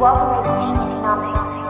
[0.00, 1.60] Welcome to Geniusnomics.
[1.62, 1.69] We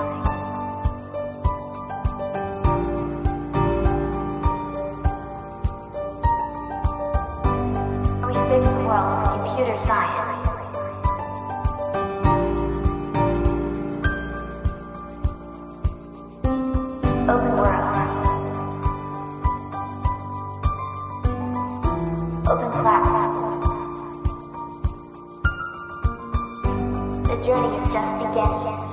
[27.50, 28.89] Journey is just beginning.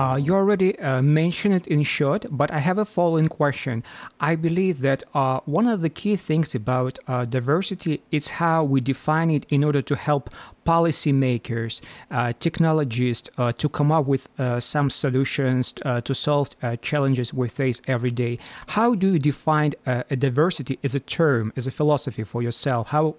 [0.00, 3.84] Uh, you already uh, mentioned it in short, but I have a following question.
[4.18, 8.80] I believe that uh, one of the key things about uh, diversity is how we
[8.80, 10.30] define it in order to help
[10.66, 14.26] policymakers, uh, technologists uh, to come up with
[14.60, 16.48] some solutions to solve
[16.80, 18.38] challenges we face every day.
[18.68, 22.88] How do you define a diversity as a term, as a philosophy for yourself?
[22.88, 23.16] How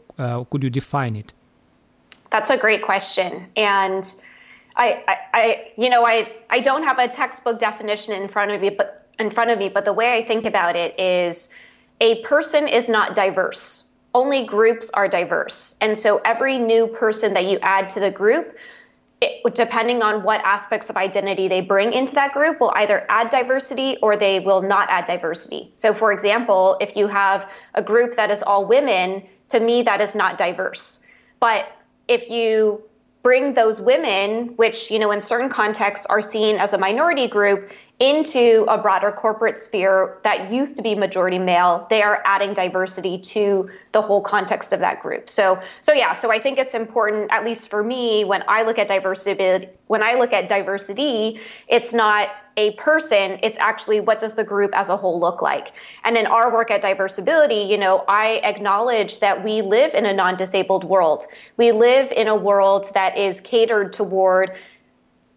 [0.50, 1.32] could you define it?
[2.32, 3.46] That's a great question.
[3.56, 4.12] And
[4.76, 8.70] I, I, you know, I, I don't have a textbook definition in front of me,
[8.70, 9.70] but in front of me.
[9.70, 11.50] But the way I think about it is,
[12.00, 13.84] a person is not diverse.
[14.14, 18.58] Only groups are diverse, and so every new person that you add to the group,
[19.22, 23.30] it, depending on what aspects of identity they bring into that group, will either add
[23.30, 25.72] diversity or they will not add diversity.
[25.76, 30.02] So, for example, if you have a group that is all women, to me that
[30.02, 31.02] is not diverse.
[31.40, 31.72] But
[32.10, 32.84] if you
[33.24, 37.72] bring those women, which, you know, in certain contexts are seen as a minority group,
[38.02, 43.20] into a broader corporate sphere that used to be majority male, they are adding diversity
[43.20, 45.30] to the whole context of that group.
[45.30, 48.80] So, so yeah, so I think it's important, at least for me, when I look
[48.80, 54.36] at diversity, when I look at diversity, it's not a person, it's actually what does
[54.36, 55.72] the group as a whole look like.
[56.04, 60.14] And in our work at Diversability, you know, I acknowledge that we live in a
[60.14, 61.26] non-disabled world.
[61.58, 64.52] We live in a world that is catered toward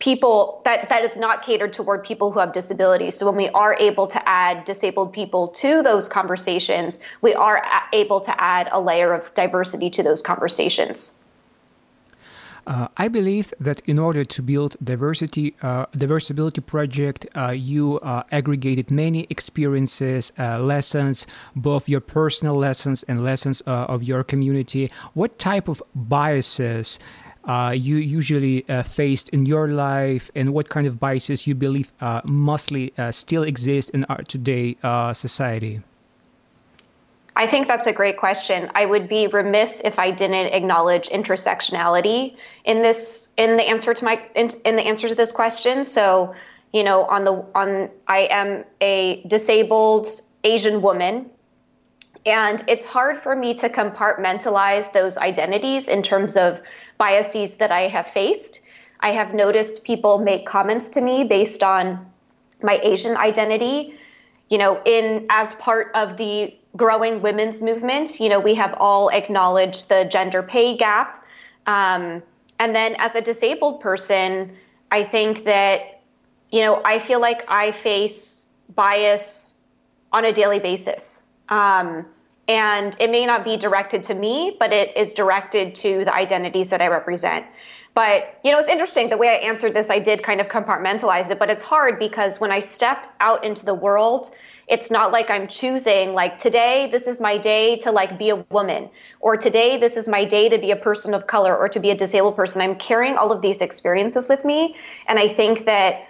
[0.04, 3.74] people that that is not catered toward people who have disabilities so when we are
[3.80, 9.14] able to add disabled people to those conversations we are able to add a layer
[9.14, 11.14] of diversity to those conversations
[12.66, 18.22] uh, I believe that in order to build diversity, uh, diversability project, uh, you uh,
[18.32, 24.90] aggregated many experiences, uh, lessons, both your personal lessons and lessons uh, of your community.
[25.12, 26.98] What type of biases
[27.46, 31.92] uh, you usually uh, faced in your life and what kind of biases you believe
[32.00, 35.82] uh, mostly uh, still exist in our today uh, society?
[37.36, 38.70] I think that's a great question.
[38.74, 44.04] I would be remiss if I didn't acknowledge intersectionality in this in the answer to
[44.04, 45.84] my in, in the answer to this question.
[45.84, 46.34] So,
[46.72, 50.08] you know, on the on I am a disabled
[50.44, 51.28] Asian woman
[52.26, 56.60] and it's hard for me to compartmentalize those identities in terms of
[56.98, 58.60] biases that I have faced.
[59.00, 62.06] I have noticed people make comments to me based on
[62.62, 63.98] my Asian identity.
[64.48, 69.08] You know, in as part of the growing women's movement, you know, we have all
[69.08, 71.24] acknowledged the gender pay gap.
[71.66, 72.22] Um,
[72.58, 74.56] and then as a disabled person,
[74.90, 76.02] I think that,
[76.50, 79.54] you know, I feel like I face bias
[80.12, 81.22] on a daily basis.
[81.48, 82.06] Um,
[82.48, 86.70] and it may not be directed to me, but it is directed to the identities
[86.70, 87.46] that I represent.
[87.94, 91.30] But, you know, it's interesting the way I answered this, I did kind of compartmentalize
[91.30, 94.30] it, but it's hard because when I step out into the world,
[94.66, 98.36] it's not like I'm choosing like today this is my day to like be a
[98.50, 98.88] woman
[99.20, 101.90] or today this is my day to be a person of color or to be
[101.90, 102.62] a disabled person.
[102.62, 104.74] I'm carrying all of these experiences with me
[105.06, 106.06] and I think that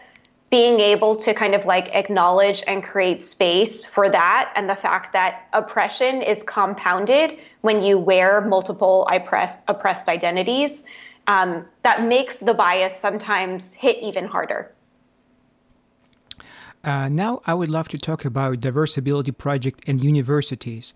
[0.51, 5.13] being able to kind of like acknowledge and create space for that and the fact
[5.13, 10.85] that oppression is compounded when you wear multiple oppressed, oppressed identities
[11.27, 14.71] um, that makes the bias sometimes hit even harder.
[16.85, 20.93] Uh, now i would love to talk about diversability project and universities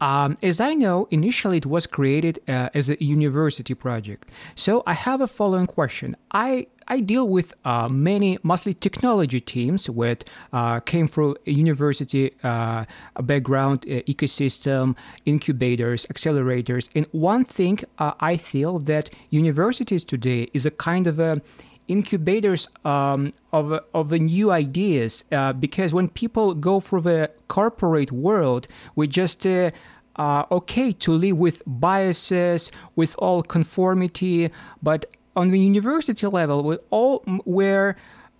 [0.00, 4.30] um, as I know, initially it was created uh, as a university project.
[4.54, 6.16] So I have a following question.
[6.30, 11.08] I I deal with uh, many, mostly technology teams that uh, came
[11.46, 12.84] a university uh,
[13.22, 14.94] background, uh, ecosystem,
[15.24, 16.88] incubators, accelerators.
[16.94, 21.40] And one thing uh, I feel that universities today is a kind of a
[21.88, 28.66] incubators um, of, of new ideas uh, because when people go through the corporate world
[28.94, 29.70] we just uh,
[30.16, 34.50] uh, okay to live with biases with all conformity
[34.82, 35.04] but
[35.36, 37.96] on the university level we all where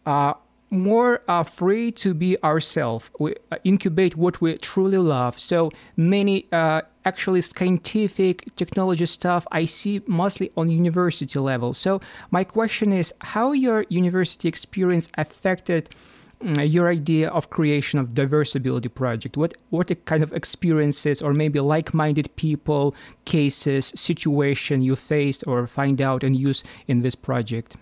[0.07, 0.35] uh,
[0.75, 3.11] more uh, free to be ourselves.
[3.19, 5.39] We uh, incubate what we truly love.
[5.39, 11.75] So many uh, actually scientific technology stuff I see mostly on university level.
[11.75, 15.91] So my question is, how your university experience affected
[16.43, 21.61] mm, your idea of creation of diversability project what what kind of experiences or maybe
[21.61, 27.77] like-minded people cases situation you faced or find out and use in this project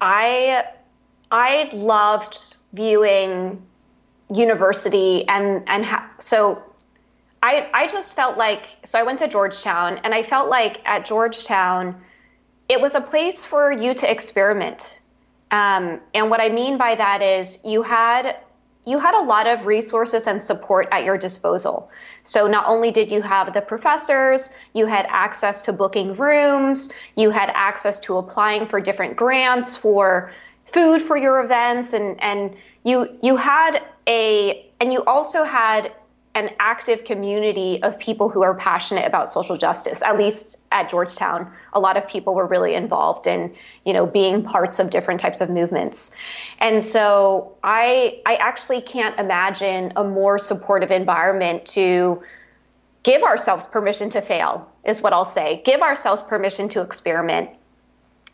[0.00, 0.64] i
[1.32, 2.38] I loved
[2.74, 3.62] viewing
[4.30, 6.62] university and and ha- so
[7.42, 11.04] I I just felt like so I went to Georgetown and I felt like at
[11.04, 12.00] Georgetown
[12.68, 15.00] it was a place for you to experiment.
[15.50, 18.36] Um, and what I mean by that is you had
[18.84, 21.90] you had a lot of resources and support at your disposal.
[22.24, 27.30] So not only did you have the professors, you had access to booking rooms, you
[27.30, 30.32] had access to applying for different grants for
[30.72, 35.92] food for your events and and you you had a and you also had
[36.34, 40.02] an active community of people who are passionate about social justice.
[40.02, 44.42] At least at georgetown a lot of people were really involved in you know being
[44.42, 46.14] parts of different types of movements.
[46.58, 52.22] And so i i actually can't imagine a more supportive environment to
[53.02, 55.60] give ourselves permission to fail is what i'll say.
[55.64, 57.50] Give ourselves permission to experiment.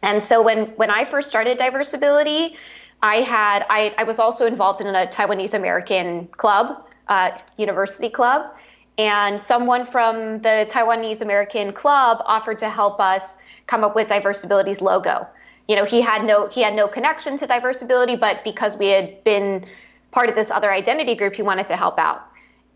[0.02, 2.54] And so when when I first started Diversability,
[3.02, 8.50] I had I, I was also involved in a Taiwanese American club, uh, university club,
[8.96, 14.80] and someone from the Taiwanese American club offered to help us come up with Diversability's
[14.80, 15.26] logo.
[15.68, 19.22] You know, he had no he had no connection to Diversability, but because we had
[19.24, 19.66] been
[20.10, 22.26] part of this other identity group, he wanted to help out.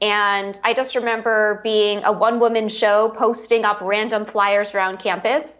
[0.01, 5.59] And I just remember being a one woman show, posting up random flyers around campus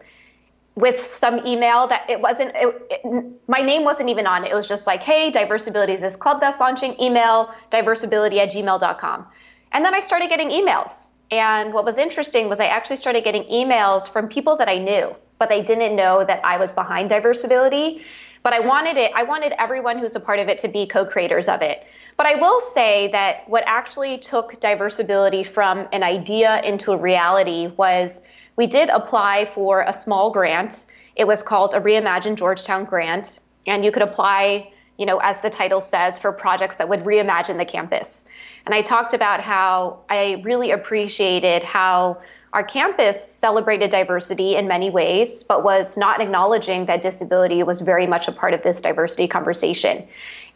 [0.75, 4.51] with some email that it wasn't it, it, my name wasn't even on it.
[4.51, 6.99] It was just like hey diversability is this club that's launching.
[7.01, 9.25] Email diversability at gmail.com
[9.71, 11.07] and then i started getting emails.
[11.31, 15.15] And what was interesting was i actually started getting emails from people that i knew
[15.39, 18.01] but they didn't know that i was behind diversability.
[18.41, 21.47] But i wanted it i wanted everyone who's a part of it to be co-creators
[21.47, 21.85] of it.
[22.17, 27.67] But i will say that what actually took diversability from an idea into a reality
[27.77, 28.23] was
[28.55, 30.85] we did apply for a small grant.
[31.15, 35.49] It was called a Reimagine Georgetown grant, and you could apply, you know, as the
[35.49, 38.25] title says, for projects that would reimagine the campus.
[38.65, 42.21] And I talked about how I really appreciated how
[42.53, 48.05] our campus celebrated diversity in many ways, but was not acknowledging that disability was very
[48.05, 50.07] much a part of this diversity conversation.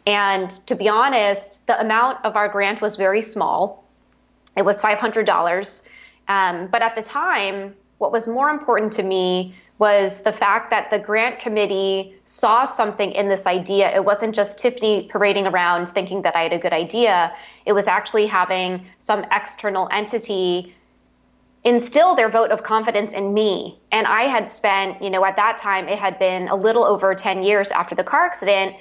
[0.06, 3.84] And to be honest, the amount of our grant was very small.
[4.56, 5.88] It was $500.
[6.28, 10.90] Um, but at the time, what was more important to me was the fact that
[10.90, 13.94] the grant committee saw something in this idea.
[13.94, 17.32] It wasn't just Tiffany parading around thinking that I had a good idea.
[17.64, 20.74] It was actually having some external entity
[21.64, 23.78] instill their vote of confidence in me.
[23.92, 27.14] And I had spent, you know, at that time, it had been a little over
[27.14, 28.74] 10 years after the car accident.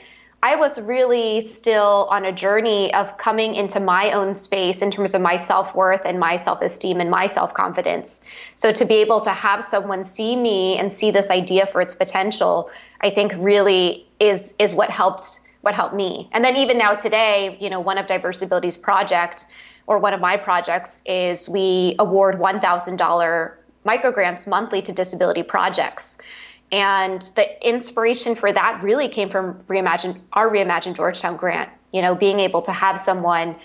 [0.44, 5.16] I was really still on a journey of coming into my own space in terms
[5.16, 8.24] of my self worth and my self esteem and my self confidence.
[8.56, 11.96] So to be able to have someone see me and see this idea for its
[11.96, 12.70] potential,
[13.02, 16.30] I think really is is what helped what helped me.
[16.32, 19.46] And then even now today, you know, one of Diversability's projects
[19.88, 23.52] or one of my projects is we award $1,000
[23.86, 26.18] microgrants monthly to disability projects.
[26.72, 31.70] And the inspiration for that really came from reimagine our reimagine Georgetown grant.
[31.94, 33.56] You know, being able to have someone,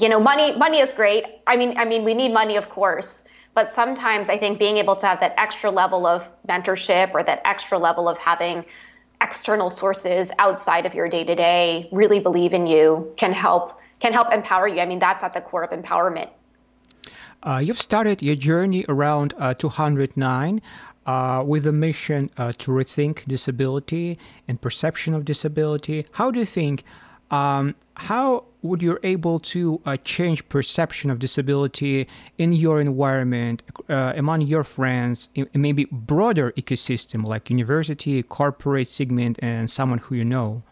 [0.00, 1.24] you know, money money is great.
[1.46, 3.24] I mean, I mean, we need money, of course,
[3.54, 7.42] but sometimes I think being able to have that extra level of mentorship or that
[7.44, 8.64] extra level of having
[9.20, 14.12] external sources outside of your day to day really believe in you can help can
[14.12, 14.80] help empower you.
[14.80, 16.30] I mean, that's at the core of empowerment.
[17.42, 20.60] Uh, you've started your journey around uh, 209
[21.08, 26.04] uh, with a mission uh, to rethink disability and perception of disability.
[26.12, 26.84] How do you think?
[27.30, 34.12] Um, how would you able to uh, change perception of disability in your environment, uh,
[34.16, 40.24] among your friends, in maybe broader ecosystem like university, corporate segment, and someone who you
[40.24, 40.62] know?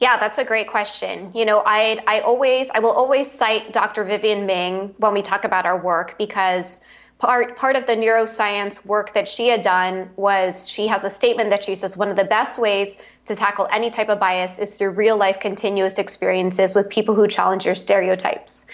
[0.00, 1.30] Yeah, that's a great question.
[1.34, 4.04] You know, I I always I will always cite Dr.
[4.04, 6.82] Vivienne Ming when we talk about our work because
[7.22, 11.50] part part of the neuroscience work that she had done was she has a statement
[11.50, 14.76] that she says one of the best ways to tackle any type of bias is
[14.76, 18.66] through real life continuous experiences with people who challenge your stereotypes.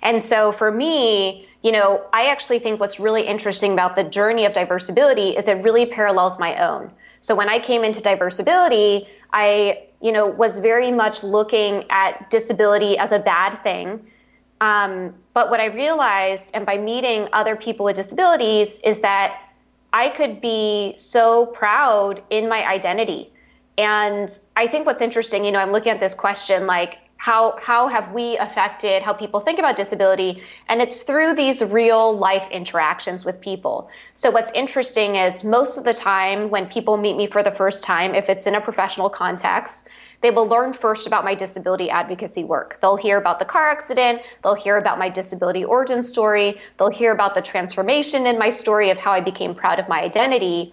[0.00, 4.44] And so for me, you know, I actually think what's really interesting about the journey
[4.46, 6.92] of diversability is it really parallels my own.
[7.20, 12.96] So when I came into diversability, I, you know, was very much looking at disability
[12.96, 14.06] as a bad thing.
[14.60, 19.40] Um, but what I realized, and by meeting other people with disabilities, is that
[19.92, 23.32] I could be so proud in my identity.
[23.76, 27.88] And I think what's interesting, you know, I'm looking at this question like, how how
[27.88, 33.24] have we affected how people think about disability and it's through these real life interactions
[33.24, 37.42] with people so what's interesting is most of the time when people meet me for
[37.42, 39.88] the first time if it's in a professional context
[40.20, 44.20] they will learn first about my disability advocacy work they'll hear about the car accident
[44.42, 48.90] they'll hear about my disability origin story they'll hear about the transformation in my story
[48.90, 50.72] of how i became proud of my identity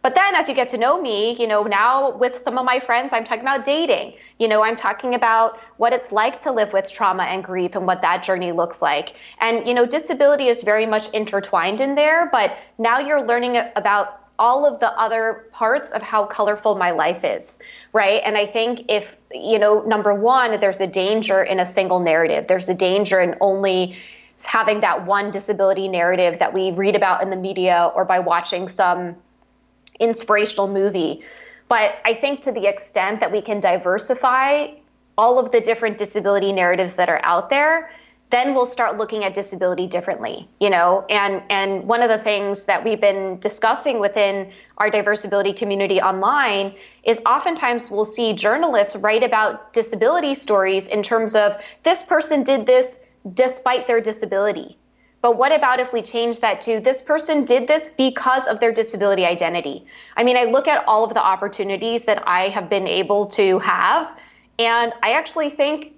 [0.00, 2.78] but then as you get to know me, you know, now with some of my
[2.78, 4.14] friends, I'm talking about dating.
[4.38, 7.86] You know, I'm talking about what it's like to live with trauma and grief and
[7.86, 9.16] what that journey looks like.
[9.40, 14.27] And, you know, disability is very much intertwined in there, but now you're learning about
[14.38, 17.58] all of the other parts of how colorful my life is,
[17.92, 18.22] right?
[18.24, 22.46] And I think if, you know, number one, there's a danger in a single narrative,
[22.46, 23.98] there's a danger in only
[24.44, 28.68] having that one disability narrative that we read about in the media or by watching
[28.68, 29.16] some
[29.98, 31.24] inspirational movie.
[31.68, 34.68] But I think to the extent that we can diversify
[35.18, 37.90] all of the different disability narratives that are out there,
[38.30, 42.64] then we'll start looking at disability differently you know and and one of the things
[42.66, 49.22] that we've been discussing within our diversability community online is oftentimes we'll see journalists write
[49.22, 51.52] about disability stories in terms of
[51.84, 52.98] this person did this
[53.34, 54.76] despite their disability
[55.20, 58.72] but what about if we change that to this person did this because of their
[58.72, 59.84] disability identity?
[60.16, 63.58] I mean, I look at all of the opportunities that I have been able to
[63.58, 64.16] have,
[64.60, 65.97] and I actually think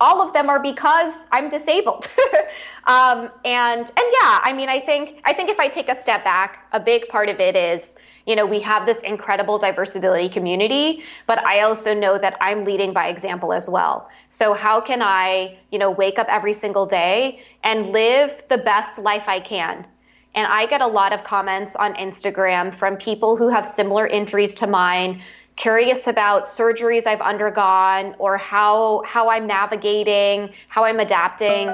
[0.00, 2.08] all of them are because I'm disabled.
[2.86, 6.24] um, and and yeah, I mean, I think I think if I take a step
[6.24, 11.02] back, a big part of it is you know, we have this incredible diversability community,
[11.26, 14.08] but I also know that I'm leading by example as well.
[14.30, 18.98] So how can I, you know, wake up every single day and live the best
[18.98, 19.86] life I can?
[20.34, 24.54] And I get a lot of comments on Instagram from people who have similar injuries
[24.56, 25.22] to mine,
[25.60, 31.68] curious about surgeries I've undergone or how how I'm navigating, how I'm adapting.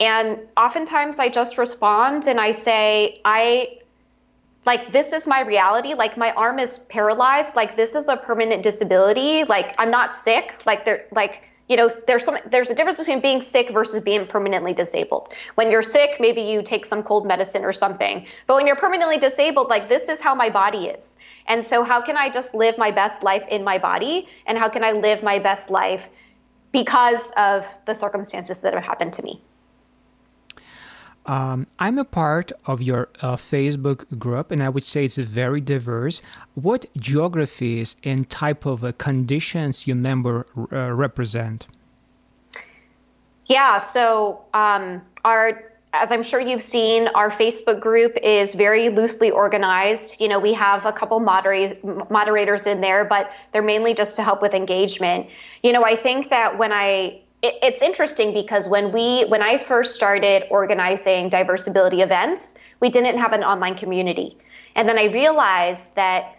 [0.00, 3.78] And oftentimes I just respond and I say, I
[4.66, 5.94] like this is my reality.
[5.94, 7.56] Like my arm is paralyzed.
[7.56, 9.44] Like this is a permanent disability.
[9.44, 10.52] Like i'm not sick.
[10.66, 14.26] Like there like you know there's some there's a difference between being sick versus being
[14.26, 15.32] permanently disabled.
[15.54, 18.26] When you're sick maybe you take some cold medicine or something.
[18.46, 21.16] But when you're permanently disabled like this is how my body is
[21.46, 24.68] and so how can i just live my best life in my body and how
[24.68, 26.02] can i live my best life
[26.72, 29.40] because of the circumstances that have happened to me
[31.26, 35.60] um, I'm a part of your uh, Facebook group, and I would say it's very
[35.60, 36.20] diverse.
[36.54, 41.66] What geographies and type of uh, conditions your member uh, represent?
[43.46, 45.62] Yeah, so um, our
[45.94, 50.16] as I'm sure you've seen, our Facebook group is very loosely organized.
[50.18, 54.42] You know, we have a couple moderators in there, but they're mainly just to help
[54.42, 55.28] with engagement.
[55.62, 59.62] You know, I think that when I it, it's interesting because when we when I
[59.64, 64.36] first started organizing diversability events, we didn't have an online community.
[64.74, 66.36] And then I realized that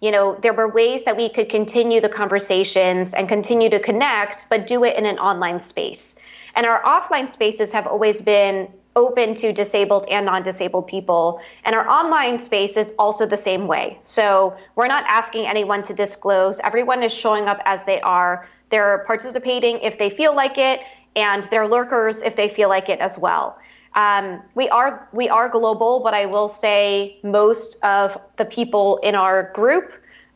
[0.00, 4.46] you know there were ways that we could continue the conversations and continue to connect
[4.48, 6.18] but do it in an online space.
[6.56, 11.88] And our offline spaces have always been open to disabled and non-disabled people and our
[11.88, 17.02] online space is also the same way so we're not asking anyone to disclose everyone
[17.02, 20.80] is showing up as they are they're participating if they feel like it,
[21.14, 23.56] and they're lurkers if they feel like it as well.
[23.94, 29.14] Um, we are we are global, but I will say most of the people in
[29.14, 29.92] our group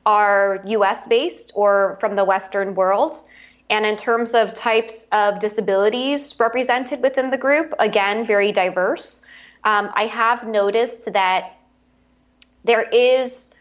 [0.06, 1.08] are U.S.
[1.08, 3.16] based or from the Western world.
[3.70, 9.22] And in terms of types of disabilities represented within the group, again, very diverse.
[9.64, 11.56] Um, I have noticed that
[12.64, 13.54] there is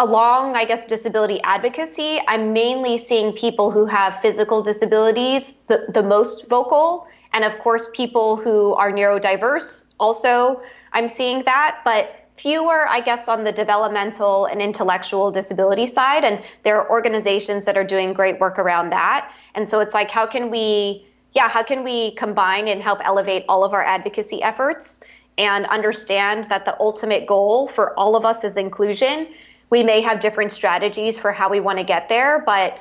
[0.00, 6.02] along, I guess, disability advocacy, I'm mainly seeing people who have physical disabilities the, the
[6.02, 7.06] most vocal.
[7.32, 11.80] And of course, people who are neurodiverse also, I'm seeing that.
[11.84, 16.24] But fewer, I guess, on the developmental and intellectual disability side.
[16.24, 19.30] And there are organizations that are doing great work around that.
[19.54, 23.44] And so it's like, how can we, yeah, how can we combine and help elevate
[23.48, 25.00] all of our advocacy efforts
[25.38, 29.28] and understand that the ultimate goal for all of us is inclusion?
[29.70, 32.78] we may have different strategies for how we want to get there, but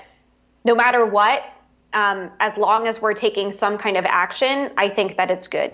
[0.65, 1.43] no matter what,
[1.93, 5.71] um, as long as we're taking some kind of action, I think that it's good.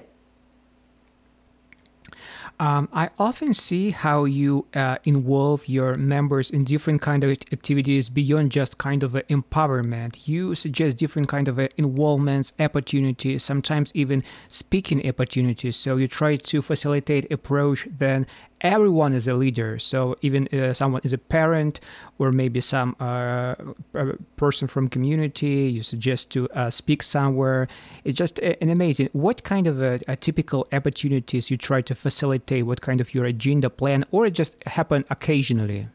[2.59, 8.07] Um, I often see how you uh, involve your members in different kind of activities
[8.09, 10.27] beyond just kind of empowerment.
[10.27, 15.75] You suggest different kind of involvements, opportunities, sometimes even speaking opportunities.
[15.75, 18.25] So you try to facilitate approach then
[18.65, 19.79] everyone is a leader.
[19.79, 21.79] So even uh, someone is a parent
[22.19, 23.55] or maybe some uh,
[24.35, 27.67] person from community, you suggest to uh, speak somewhere.
[28.03, 29.09] It's just an amazing.
[29.13, 32.65] What kind of a typical opportunities you try to facilitate?
[32.65, 35.87] What kind of your agenda plan, or it just happen occasionally?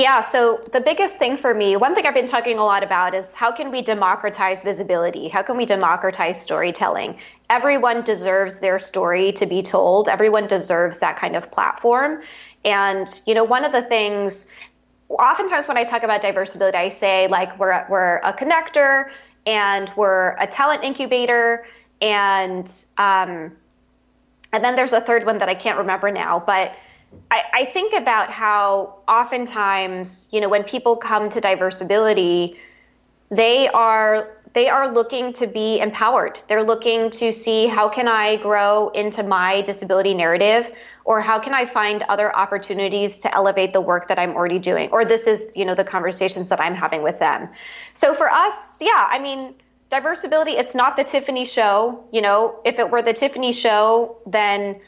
[0.00, 3.14] Yeah, so the biggest thing for me, one thing I've been talking a lot about
[3.14, 5.28] is how can we democratize visibility?
[5.28, 7.18] How can we democratize storytelling?
[7.50, 10.08] Everyone deserves their story to be told.
[10.08, 12.22] Everyone deserves that kind of platform.
[12.64, 14.46] And, you know, one of the things,
[15.10, 19.10] oftentimes when I talk about diversity, I say like we're we're a connector
[19.44, 21.66] and we're a talent incubator
[22.00, 23.54] and um,
[24.54, 26.72] and then there's a third one that I can't remember now, but
[27.30, 32.56] I, I think about how oftentimes, you know, when people come to Diversability,
[33.30, 36.40] they are they are looking to be empowered.
[36.48, 40.72] They're looking to see how can I grow into my disability narrative
[41.04, 44.90] or how can I find other opportunities to elevate the work that I'm already doing
[44.90, 47.48] or this is, you know, the conversations that I'm having with them.
[47.94, 49.54] So for us, yeah, I mean,
[49.90, 54.80] Diversability, it's not the Tiffany show, you know, if it were the Tiffany show, then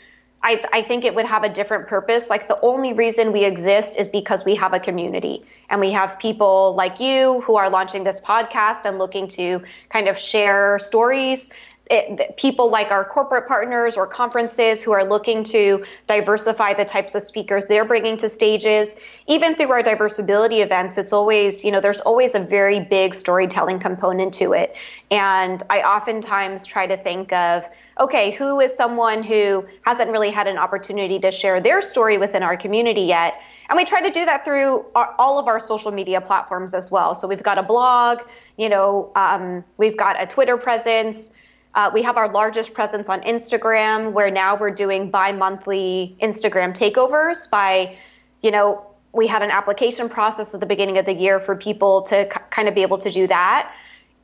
[0.44, 2.28] I, I, think it would have a different purpose.
[2.28, 6.18] Like the only reason we exist is because we have a community and we have
[6.18, 11.52] people like you who are launching this podcast and looking to kind of share stories.
[11.94, 17.14] It, people like our corporate partners or conferences who are looking to diversify the types
[17.14, 18.96] of speakers they're bringing to stages.
[19.26, 23.78] Even through our Diversability events, it's always, you know, there's always a very big storytelling
[23.78, 24.74] component to it.
[25.10, 27.68] And I oftentimes try to think of,
[28.00, 32.42] okay, who is someone who hasn't really had an opportunity to share their story within
[32.42, 33.34] our community yet?
[33.68, 36.90] And we try to do that through our, all of our social media platforms as
[36.90, 37.14] well.
[37.14, 38.20] So we've got a blog,
[38.56, 41.32] you know, um, we've got a Twitter presence.
[41.74, 47.48] Uh, we have our largest presence on Instagram, where now we're doing bi-monthly Instagram takeovers.
[47.48, 47.96] By,
[48.42, 52.02] you know, we had an application process at the beginning of the year for people
[52.02, 53.72] to kind of be able to do that.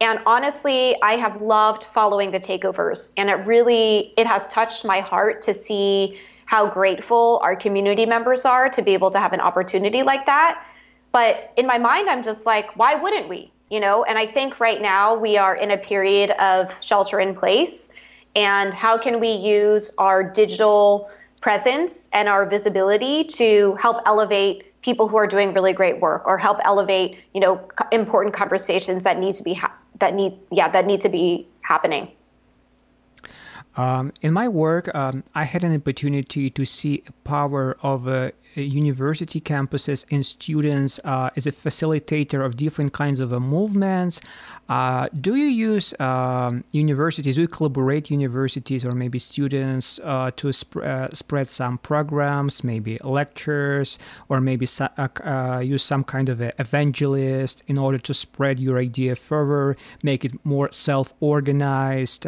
[0.01, 5.01] And honestly, I have loved following the takeovers and it really it has touched my
[5.01, 9.41] heart to see how grateful our community members are to be able to have an
[9.41, 10.65] opportunity like that.
[11.13, 13.51] But in my mind I'm just like why wouldn't we?
[13.71, 17.35] You know, and I think right now we are in a period of shelter in
[17.35, 17.91] place
[18.35, 21.11] and how can we use our digital
[21.43, 26.39] presence and our visibility to help elevate people who are doing really great work or
[26.39, 27.61] help elevate, you know,
[27.93, 32.09] important conversations that need to be ha- that need yeah that need to be happening.
[33.77, 39.41] Um, in my work, um, I had an opportunity to see power of uh, university
[39.41, 44.21] campuses and students uh, as a facilitator of different kinds of uh, movements.
[44.69, 50.53] Uh, do you use um, universities, do you collaborate universities or maybe students uh, to
[50.53, 57.63] sp- uh, spread some programs, maybe lectures, or maybe uh, use some kind of evangelist
[57.67, 62.27] in order to spread your idea further, make it more self organized?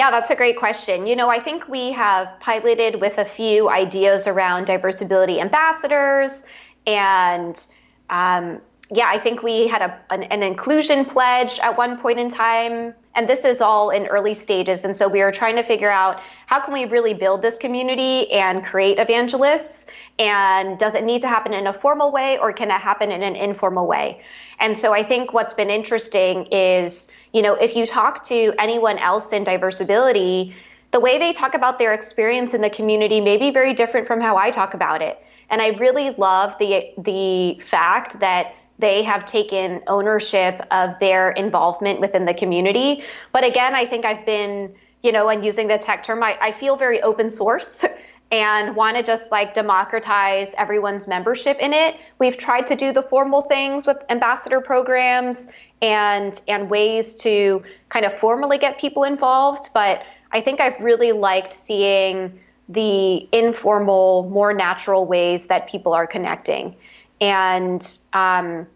[0.00, 1.06] Yeah, that's a great question.
[1.06, 6.42] You know, I think we have piloted with a few ideas around Diversability ambassadors.
[6.86, 7.62] And
[8.08, 12.30] um, yeah, I think we had a, an, an, inclusion pledge at one point in
[12.30, 12.94] time.
[13.14, 14.86] And this is all in early stages.
[14.86, 18.32] And so we are trying to figure out how can we really build this community
[18.32, 19.84] and create evangelists?
[20.18, 23.22] And does it need to happen in a formal way or can it happen in
[23.22, 24.22] an informal way?
[24.60, 28.98] And so I think what's been interesting is you know, if you talk to anyone
[28.98, 30.54] else in Diversability,
[30.90, 34.20] the way they talk about their experience in the community may be very different from
[34.20, 35.18] how I talk about it.
[35.48, 42.00] And I really love the the fact that they have taken ownership of their involvement
[42.00, 43.04] within the community.
[43.32, 46.52] But again, I think I've been, you know, and using the tech term, I, I
[46.52, 47.84] feel very open source.
[48.32, 51.96] and want to just like democratize everyone's membership in it.
[52.20, 55.48] We've tried to do the formal things with ambassador programs
[55.82, 61.12] and and ways to kind of formally get people involved, but I think I've really
[61.12, 62.38] liked seeing
[62.68, 66.76] the informal, more natural ways that people are connecting.
[67.20, 68.66] And um,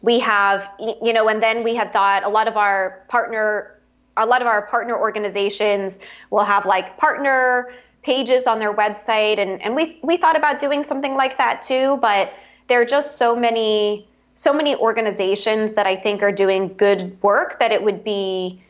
[0.00, 3.78] we have, you know, and then we had thought a lot of our partner,
[4.16, 9.62] a lot of our partner organizations will have like partner pages on their website and,
[9.62, 12.32] and we we thought about doing something like that too but
[12.68, 14.08] there are just so many
[14.42, 18.60] so many organizations that I think are doing good work that it would be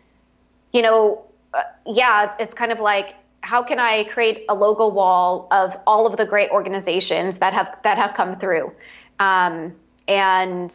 [0.75, 5.49] you know uh, yeah it's kind of like how can I create a logo wall
[5.51, 8.71] of all of the great organizations that have that have come through,
[9.19, 9.75] um,
[10.07, 10.71] and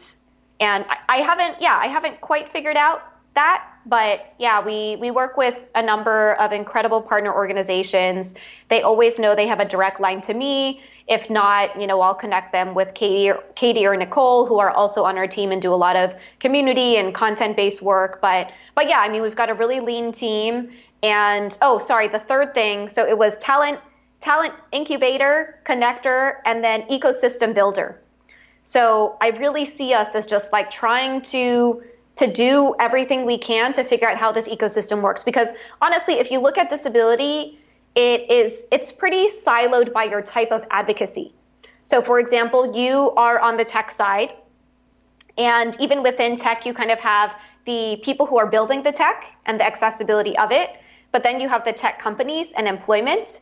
[0.58, 3.00] and I, I haven't yeah I haven't quite figured out
[3.34, 8.34] that but yeah we we work with a number of incredible partner organizations.
[8.68, 10.82] They always know they have a direct line to me.
[11.08, 14.70] If not you know i'll connect them with katie or, katie or nicole who are
[14.70, 18.20] also on our team and do a lot of community and content based work.
[18.20, 20.70] But but yeah i mean we've got a really lean team.
[21.02, 22.90] And oh sorry the third thing.
[22.90, 23.80] So it was talent
[24.20, 27.98] talent incubator connector and then ecosystem builder.
[28.64, 31.82] So i really see us as just like trying to
[32.18, 35.22] to do everything we can to figure out how this ecosystem works.
[35.22, 37.58] Because honestly if you look at disability
[37.94, 41.32] it is it's pretty siloed by your type of advocacy.
[41.84, 44.30] So for example you are on the tech side
[45.36, 49.24] and even within tech you kind of have the people who are building the tech
[49.46, 50.70] and the accessibility of it
[51.12, 53.40] but then you have the tech companies and employment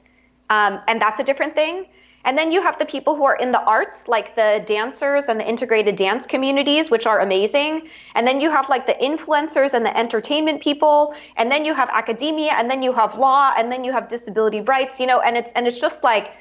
[0.50, 1.86] um, and that's a different thing
[2.26, 5.38] and then you have the people who are in the arts, like the dancers and
[5.38, 7.88] the integrated dance communities, which are amazing.
[8.16, 11.14] And then you have like the influencers and the entertainment people.
[11.36, 14.60] And then you have academia, and then you have law, and then you have disability
[14.60, 16.32] rights, you know, and it's and it's just like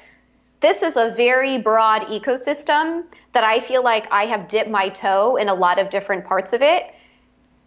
[0.60, 5.36] this is a very broad ecosystem that I feel like I have dipped my toe
[5.36, 6.95] in a lot of different parts of it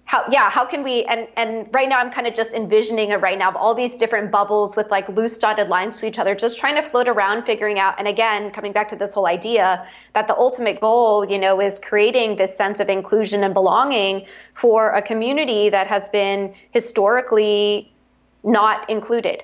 [0.10, 3.18] how yeah how can we and and right now i'm kind of just envisioning it
[3.18, 6.34] right now of all these different bubbles with like loose dotted lines to each other
[6.34, 9.86] just trying to float around figuring out and again coming back to this whole idea
[10.16, 14.26] that the ultimate goal you know is creating this sense of inclusion and belonging
[14.60, 17.94] for a community that has been historically
[18.44, 19.44] not included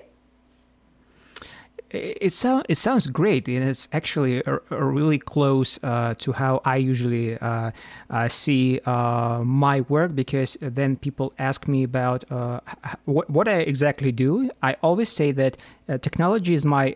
[1.90, 6.62] it, sounds it sounds great, and it's actually a, a really close uh, to how
[6.66, 7.72] I usually uh,
[8.10, 10.16] uh, see uh, my work.
[10.16, 12.60] Because then people ask me about uh,
[13.06, 14.50] what what I exactly do.
[14.62, 16.96] I always say that uh, technology is my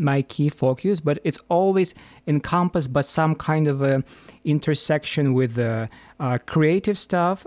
[0.00, 1.94] my key focus, but it's always
[2.26, 4.02] encompassed by some kind of a
[4.44, 5.88] intersection with the
[6.46, 7.46] creative stuff.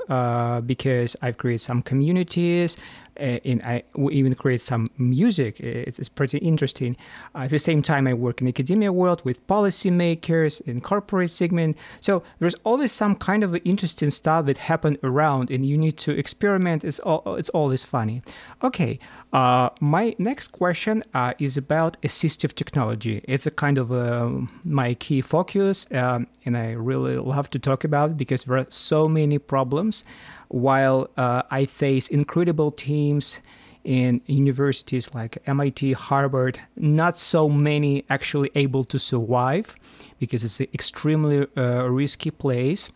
[0.65, 2.77] because I've created some communities
[3.17, 5.59] and uh, I even create some music.
[5.59, 6.95] It's, pretty interesting.
[7.33, 11.77] Uh, at the same time, I work in academia world with policymakers in corporate segment.
[12.01, 16.11] So there's always some kind of interesting stuff that happen around, and you need to
[16.11, 16.83] experiment.
[16.83, 18.21] It's all it's always funny.
[18.63, 18.99] Okay,
[19.33, 23.21] uh, my next question uh, is about assistive technology.
[23.27, 24.29] It's a kind of uh,
[24.63, 28.67] my key focus, um, and I really love to talk about it because there are
[28.69, 30.05] so many problems
[30.49, 33.41] while uh, I face incredible teams
[33.83, 39.75] in universities like MIT, Harvard, not so many actually able to survive
[40.19, 42.91] because it's an extremely uh, risky place.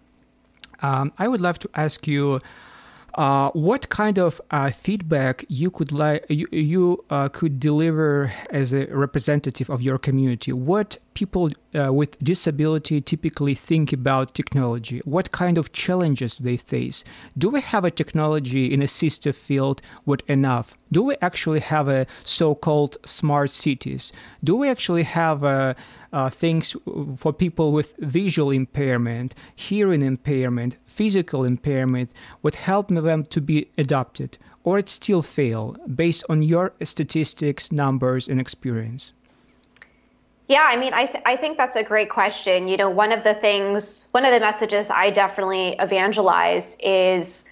[0.83, 2.39] Um, I would love to ask you
[3.17, 8.73] uh, what kind of uh, feedback you could like you, you uh, could deliver as
[8.73, 10.53] a representative of your community?
[10.53, 15.01] What people uh, with disability typically think about technology?
[15.03, 17.03] What kind of challenges they face?
[17.35, 20.77] Do we have a technology in assistive field with enough?
[20.91, 24.13] Do we actually have a so-called smart cities?
[24.43, 25.73] Do we actually have uh,
[26.13, 26.75] uh, things
[27.17, 32.11] for people with visual impairment, hearing impairment, physical impairment
[32.43, 38.27] would help them to be adopted, or it still fail based on your statistics, numbers,
[38.27, 39.13] and experience?
[40.47, 42.67] Yeah, I mean, I, th- I think that's a great question.
[42.69, 47.49] You know, one of the things, one of the messages I definitely evangelize is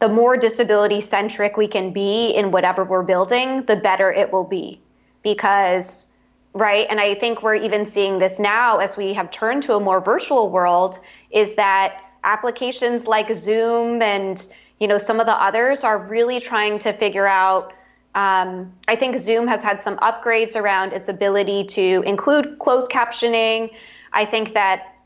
[0.00, 4.44] the more disability centric we can be in whatever we're building, the better it will
[4.44, 4.80] be.
[5.22, 6.10] Because,
[6.54, 9.80] right, and I think we're even seeing this now as we have turned to a
[9.80, 10.98] more virtual world,
[11.30, 14.44] is that applications like Zoom and
[14.80, 17.74] you know some of the others are really trying to figure out.
[18.14, 23.70] Um, I think Zoom has had some upgrades around its ability to include closed captioning.
[24.12, 24.96] I think that,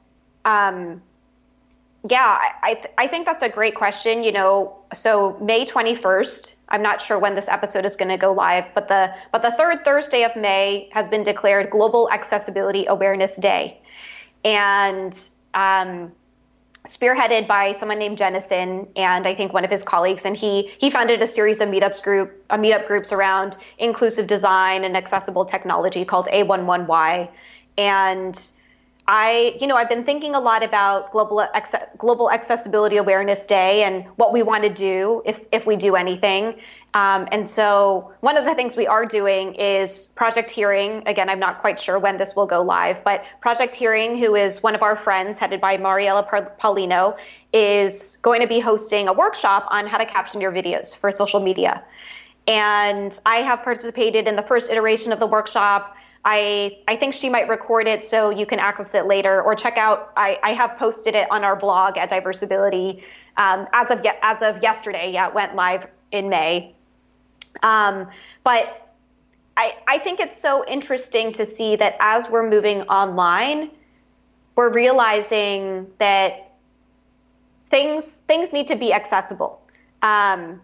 [0.44, 1.00] um,
[2.08, 4.24] yeah, I, th- I think that's a great question.
[4.24, 8.32] You know, so May 21st, I'm not sure when this episode is going to go
[8.32, 13.36] live, but the but the third Thursday of May has been declared Global Accessibility Awareness
[13.36, 13.80] Day,
[14.44, 15.16] and
[15.54, 16.10] um,
[16.87, 20.90] spearheaded by someone named Jennison and I think one of his colleagues, and he he
[20.90, 26.05] founded a series of meetups group uh, meetup groups around inclusive design and accessible technology
[26.05, 27.29] called A11Y,
[27.77, 28.51] and
[29.09, 31.46] I you know I've been thinking a lot about global
[31.99, 36.55] global accessibility awareness day and what we want to do if if we do anything,
[36.96, 41.02] um, and so one of the things we are doing is Project Hearing.
[41.06, 44.62] Again, I'm not quite sure when this will go live, but Project Hearing, who is
[44.62, 46.24] one of our friends headed by Mariella
[46.59, 47.14] Paulino,
[47.52, 51.40] is going to be hosting a workshop on how to caption your videos for social
[51.40, 51.85] media.
[52.46, 55.96] and I have participated in the first iteration of the workshop.
[56.24, 59.76] I, I think she might record it so you can access it later or check
[59.76, 60.12] out.
[60.16, 63.02] I, I have posted it on our blog at Diversability
[63.37, 65.12] um, as of as of yesterday.
[65.12, 66.75] Yeah, it went live in May.
[67.62, 68.08] Um,
[68.44, 68.94] but
[69.56, 73.70] I, I think it's so interesting to see that as we're moving online,
[74.54, 76.54] we're realizing that
[77.70, 79.60] things things need to be accessible.
[80.02, 80.60] Um,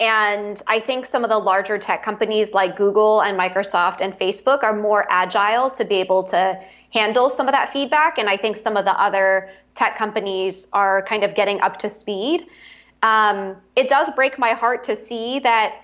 [0.00, 4.62] and I think some of the larger tech companies like Google and Microsoft and Facebook
[4.62, 6.60] are more agile to be able to
[6.92, 8.18] handle some of that feedback.
[8.18, 11.90] And I think some of the other tech companies are kind of getting up to
[11.90, 12.46] speed.
[13.02, 15.83] Um, it does break my heart to see that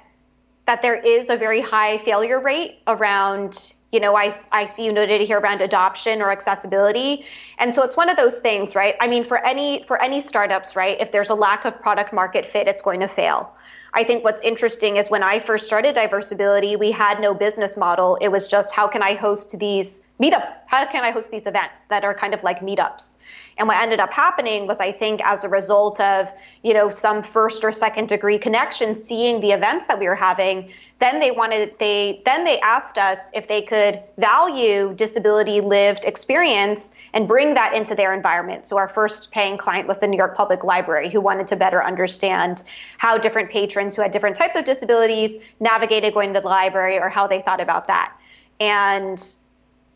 [0.70, 4.92] that there is a very high failure rate around you know I, I see you
[4.92, 7.24] noted here around adoption or accessibility.
[7.58, 8.94] And so it's one of those things right?
[9.00, 12.46] I mean for any for any startups right if there's a lack of product market
[12.52, 13.52] fit it's going to fail
[13.92, 18.16] I think what's interesting is when I first started Diversability, we had no business model.
[18.20, 20.46] It was just how can I host these meetup?
[20.66, 23.16] How can I host these events that are kind of like meetups?
[23.58, 26.28] And what ended up happening was I think as a result of,
[26.62, 30.70] you know, some first or second degree connections, seeing the events that we were having,
[31.00, 36.92] then they wanted they then they asked us if they could value disability lived experience
[37.14, 38.68] and bring that into their environment.
[38.68, 41.82] So our first paying client was the New York Public Library who wanted to better
[41.82, 42.62] understand
[42.98, 47.08] how different patrons who had different types of disabilities navigated going to the library or
[47.08, 48.12] how they thought about that.
[48.60, 49.22] And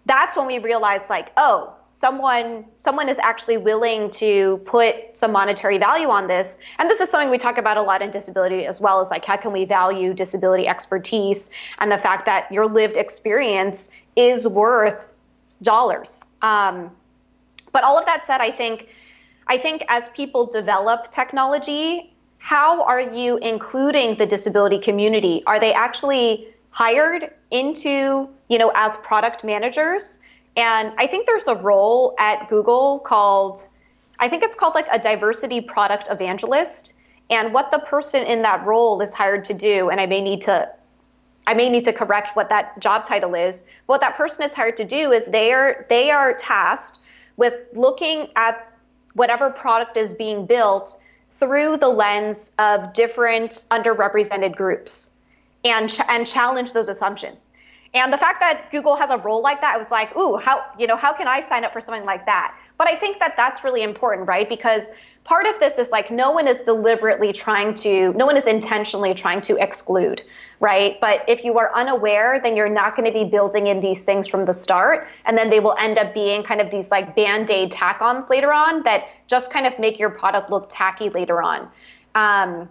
[0.07, 5.79] that's when we realized like, oh, someone someone is actually willing to put some monetary
[5.79, 6.59] value on this.
[6.79, 9.25] And this is something we talk about a lot in disability as well as like
[9.25, 11.49] how can we value disability expertise?
[11.79, 15.01] And the fact that your lived experience is worth
[15.63, 16.23] dollars.
[16.43, 16.91] Um,
[17.73, 18.89] but all of that said i think
[19.49, 25.43] i think as people develop technology how are you including the disability community?
[25.47, 30.19] Are they actually hired into you know as product managers
[30.57, 33.67] and I think there's a role at Google called,
[34.19, 36.95] I think it's called like a diversity product evangelist.
[37.31, 40.43] And what the person in that role is hired to do, and I may need
[40.43, 40.71] to
[41.47, 43.65] I may need to correct what that job title is.
[43.87, 47.01] What that person is hired to do is they are they are tasked
[47.37, 48.73] with looking at
[49.15, 50.99] whatever product is being built
[51.41, 55.11] through the lens of different underrepresented groups
[55.65, 57.47] and ch- and challenge those assumptions.
[57.95, 60.65] And the fact that Google has a role like that, I was like, ooh, how
[60.79, 62.55] you know how can I sign up for something like that?
[62.77, 64.49] But I think that that's really important, right?
[64.49, 64.89] Because
[65.23, 69.15] part of this is like no one is deliberately trying to, no one is intentionally
[69.15, 70.23] trying to exclude,
[70.61, 71.01] right?
[71.01, 74.27] But if you are unaware, then you're not going to be building in these things
[74.27, 77.71] from the start, and then they will end up being kind of these like band-aid
[77.71, 81.69] tack-ons later on that just kind of make your product look tacky later on.
[82.17, 82.69] Um,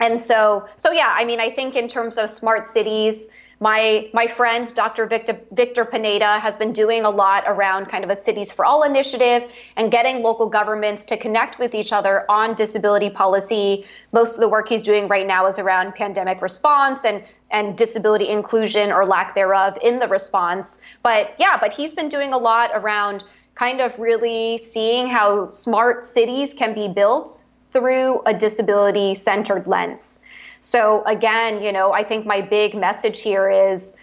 [0.00, 3.28] and so, so yeah, I mean, I think in terms of smart cities
[3.64, 5.06] my my friend Dr.
[5.06, 8.82] Victor, Victor Pineda has been doing a lot around kind of a Cities for All
[8.82, 13.86] initiative and getting local governments to connect with each other on disability policy.
[14.12, 18.28] Most of the work he's doing right now is around pandemic response and and disability
[18.28, 20.78] inclusion or lack thereof in the response.
[21.02, 23.24] But yeah, but he's been doing a lot around
[23.54, 30.23] kind of really seeing how smart cities can be built through a disability centered lens.
[30.64, 33.96] So again, you know, I think my big message here is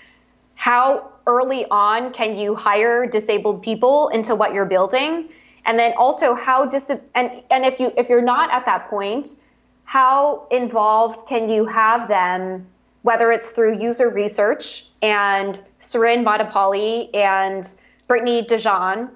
[0.53, 5.29] how early on can you hire disabled people into what you're building?
[5.65, 9.37] And then also how dis and and if you if you're not at that point,
[9.85, 12.67] how involved can you have them
[13.01, 17.67] whether it's through user research and Surin Madapali and
[18.07, 19.09] Brittany Dijon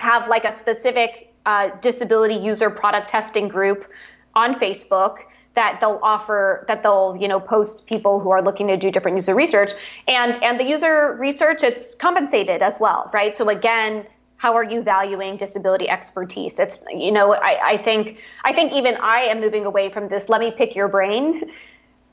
[0.00, 3.88] have like a specific uh, disability user product testing group
[4.34, 5.18] on Facebook
[5.58, 9.16] that they'll offer that they'll you know post people who are looking to do different
[9.16, 9.72] user research.
[10.06, 13.36] And and the user research it's compensated as well right?
[13.36, 16.60] So again how are you valuing disability expertise?
[16.60, 20.28] It's you know I, I think i think even i am moving away from this
[20.28, 21.50] let me pick your brain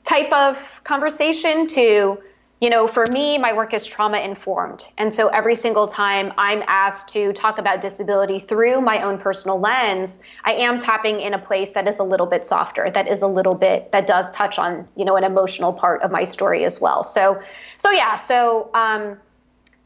[0.04, 2.18] type of conversation to
[2.60, 4.88] you know, for me, my work is trauma informed.
[4.96, 9.60] And so every single time I'm asked to talk about disability through my own personal
[9.60, 13.20] lens, I am tapping in a place that is a little bit softer, that is
[13.20, 16.64] a little bit, that does touch on, you know, an emotional part of my story
[16.64, 17.04] as well.
[17.04, 17.42] So,
[17.76, 19.18] so yeah, so um,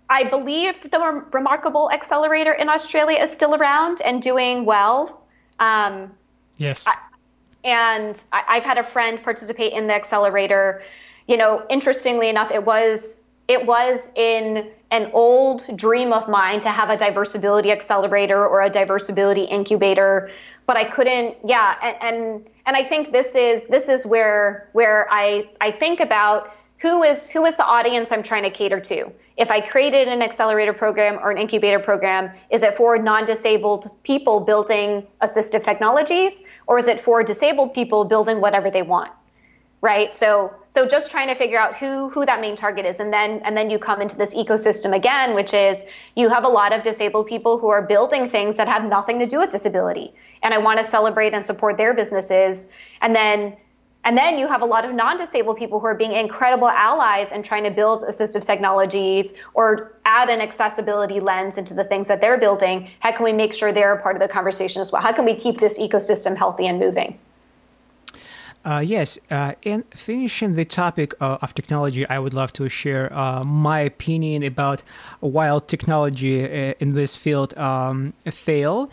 [0.09, 5.22] I believe the Remarkable Accelerator in Australia is still around and doing well.
[5.59, 6.12] Um,
[6.56, 6.87] yes.
[6.87, 6.94] I,
[7.64, 10.85] and I, I've had a friend participate in the accelerator
[11.31, 16.71] you know, interestingly enough, it was it was in an old dream of mine to
[16.71, 20.31] have a Diversability accelerator or a Diversability incubator.
[20.66, 21.37] but I couldn't.
[21.45, 26.01] Yeah, and, and and I think this is this is where where I I think
[26.01, 29.12] about who is who is the audience I'm trying to cater to.
[29.37, 34.40] If I created an accelerator program or an incubator program, is it for non-disabled people
[34.40, 39.12] building assistive technologies, or is it for disabled people building whatever they want?
[39.83, 40.14] Right?
[40.14, 43.01] So so just trying to figure out who who that main target is.
[43.01, 45.83] And then and then you come into this ecosystem again which is
[46.16, 49.27] you have a lot of disabled people who are building things that have nothing to
[49.27, 50.12] do with disability.
[50.43, 52.69] And i want to celebrate and support their businesses.
[53.01, 53.57] And then
[54.03, 57.45] and then you have a lot of non-disabled people who are being incredible allies and
[57.45, 62.38] trying to build assistive technologies or add an accessibility lens into the things that they're
[62.38, 62.90] building.
[63.01, 65.03] How can we make sure they're a part of the conversation as well?
[65.03, 67.19] How can we keep this ecosystem healthy and moving
[68.64, 73.12] uh, yes, uh, in finishing the topic uh, of technology, I would love to share
[73.12, 74.83] uh, my opinion about
[75.20, 78.90] while technology uh, in this field um, fail.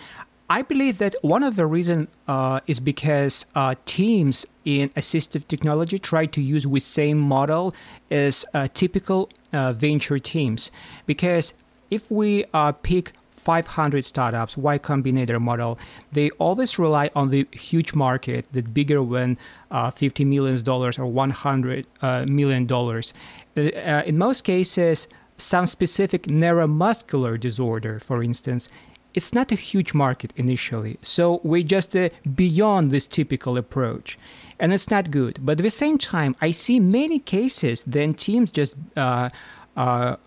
[0.50, 3.46] I believe that one of the reasons uh, is because
[3.84, 7.76] teams in assistive technology try to use the same model
[8.10, 10.72] as typical venture teams.
[11.06, 11.54] Because
[11.92, 12.46] if we
[12.82, 13.12] pick
[13.48, 15.80] 500 startups, Y Combinator model,
[16.12, 19.38] they always rely on the huge market, the bigger than
[19.72, 23.14] uh, 50 million dollars or 100 uh, million dollars.
[23.56, 25.08] Uh, uh, in most cases,
[25.38, 28.68] some specific neuromuscular disorder, for instance,
[29.14, 30.98] it's not a huge market initially.
[31.02, 34.20] So we're just uh, beyond this typical approach.
[34.60, 35.40] And it's not good.
[35.46, 39.30] But at the same time, I see many cases then teams just uh,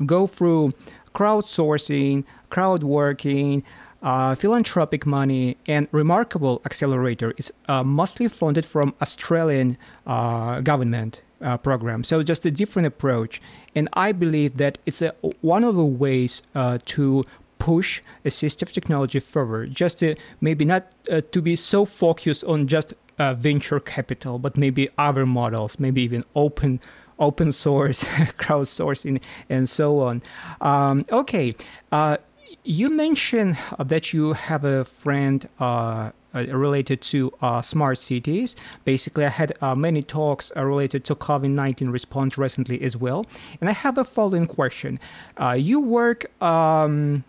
[0.07, 0.73] go through
[1.15, 3.63] crowdsourcing, crowd working,
[4.03, 11.57] uh, philanthropic money, and Remarkable Accelerator is uh, mostly funded from Australian uh, government uh,
[11.59, 12.05] program.
[12.05, 13.43] So just a different approach,
[13.75, 17.25] and I believe that it's a, one of the ways uh, to
[17.59, 19.67] push assistive technology further.
[19.67, 22.95] Just to, maybe not uh, to be so focused on just
[23.37, 26.81] venture capital, but maybe other models, maybe even open
[27.21, 28.03] open source,
[28.39, 30.23] crowdsourcing, and so on.
[30.61, 31.55] Um, okay,
[31.93, 32.17] uh,
[32.65, 38.55] you mentioned that you have a friend uh, uh, related to uh, smart cities.
[38.85, 43.27] Basically, I had uh, many talks uh, related to COVID 19 response recently as well.
[43.61, 45.01] And I have a following question.
[45.37, 47.25] Uh, you work um,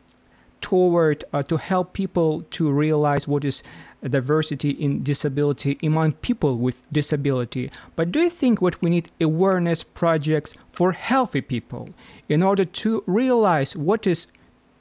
[0.62, 3.63] toward to help people to realize what is
[4.10, 7.71] diversity in disability among people with disability.
[7.95, 11.89] But do you think what we need awareness projects for healthy people
[12.28, 14.28] in order to realize what is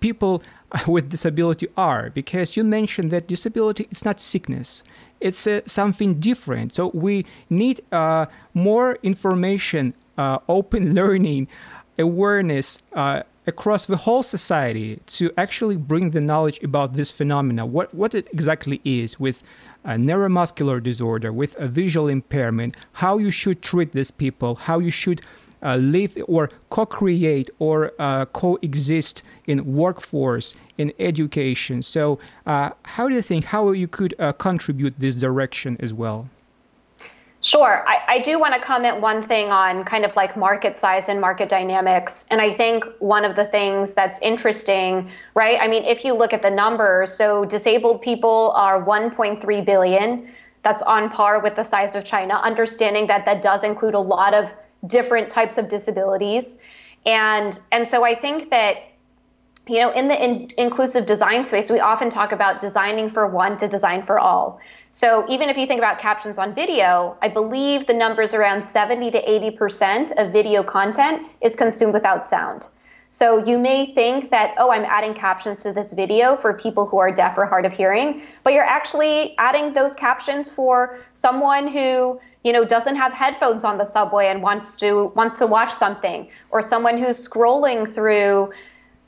[0.01, 0.43] people
[0.87, 2.11] with disability are?
[2.11, 4.83] Because you mentioned that disability is not sickness.
[5.21, 6.75] It's uh, something different.
[6.75, 11.49] So we need uh, more information, uh, open learning,
[11.99, 17.95] awareness, uh, across the whole society to actually bring the knowledge about this phenomena, what,
[17.95, 19.43] what it exactly is with
[19.85, 24.91] a neuromuscular disorder, with a visual impairment, how you should treat these people, how you
[24.91, 25.23] should
[25.63, 31.83] uh, live or co-create or uh, coexist in workforce, in education.
[31.83, 36.29] So, uh, how do you think how you could uh, contribute this direction as well?
[37.43, 37.83] Sure.
[37.89, 41.21] I, I do want to comment one thing on kind of like market size and
[41.21, 42.27] market dynamics.
[42.31, 45.59] And I think one of the things that's interesting, right?
[45.59, 50.31] I mean, if you look at the numbers, so disabled people are 1.3 billion.
[50.63, 54.35] That's on par with the size of China, understanding that that does include a lot
[54.35, 54.51] of
[54.87, 56.59] different types of disabilities.
[57.07, 58.91] And, and so I think that
[59.67, 63.57] you know, in the in- inclusive design space, we often talk about designing for one
[63.59, 64.61] to design for all.
[64.93, 69.13] So even if you think about captions on video, I believe the numbers around 70
[69.13, 72.69] to 80% of video content is consumed without sound.
[73.13, 76.99] So you may think that, oh, I'm adding captions to this video for people who
[76.99, 82.21] are deaf or hard of hearing, but you're actually adding those captions for someone who,
[82.45, 86.29] you know, doesn't have headphones on the subway and wants to wants to watch something,
[86.51, 88.53] or someone who's scrolling through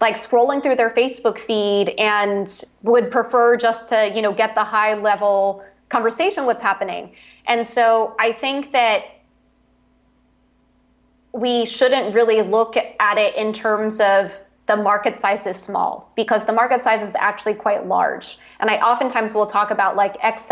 [0.01, 4.65] like scrolling through their Facebook feed and would prefer just to, you know, get the
[4.65, 7.15] high level conversation what's happening.
[7.47, 9.05] And so I think that
[11.33, 14.33] we shouldn't really look at it in terms of
[14.67, 18.39] the market size is small because the market size is actually quite large.
[18.61, 20.51] And I oftentimes will talk about like ex-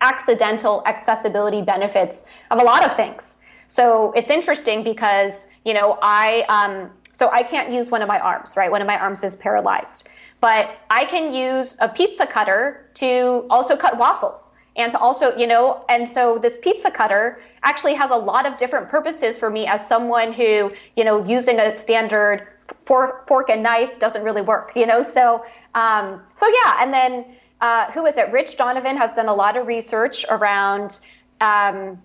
[0.00, 3.38] accidental accessibility benefits of a lot of things.
[3.68, 8.18] So it's interesting because, you know, I, um, so I can't use one of my
[8.18, 8.70] arms, right?
[8.70, 10.08] One of my arms is paralyzed.
[10.40, 15.46] But I can use a pizza cutter to also cut waffles and to also, you
[15.46, 19.66] know, and so this pizza cutter actually has a lot of different purposes for me
[19.66, 22.48] as someone who, you know, using a standard
[22.86, 25.02] fork, fork and knife doesn't really work, you know.
[25.02, 25.44] So,
[25.74, 27.24] um, so yeah, and then
[27.60, 28.30] uh, who is it?
[28.32, 30.98] Rich Donovan has done a lot of research around
[31.40, 32.00] um,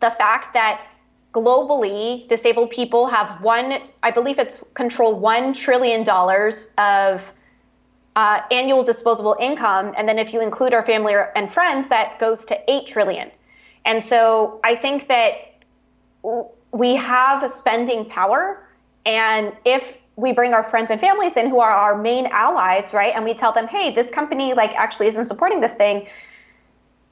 [0.00, 0.86] the fact that
[1.32, 6.06] globally, disabled people have one, I believe it's control $1 trillion
[6.78, 7.22] of
[8.16, 9.94] uh, annual disposable income.
[9.96, 13.30] And then if you include our family and friends, that goes to 8 trillion.
[13.84, 15.54] And so I think that
[16.72, 18.66] we have spending power.
[19.04, 19.82] And if
[20.16, 23.14] we bring our friends and families in who are our main allies, right?
[23.14, 26.06] And we tell them, hey, this company like actually isn't supporting this thing.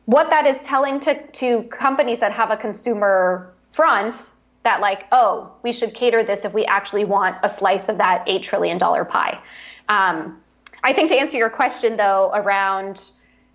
[0.05, 4.17] What that is telling to, to companies that have a consumer front
[4.63, 8.27] that like, oh, we should cater this if we actually want a slice of that
[8.27, 9.41] $8 trillion pie.
[9.89, 10.41] Um,
[10.83, 13.11] I think to answer your question though, around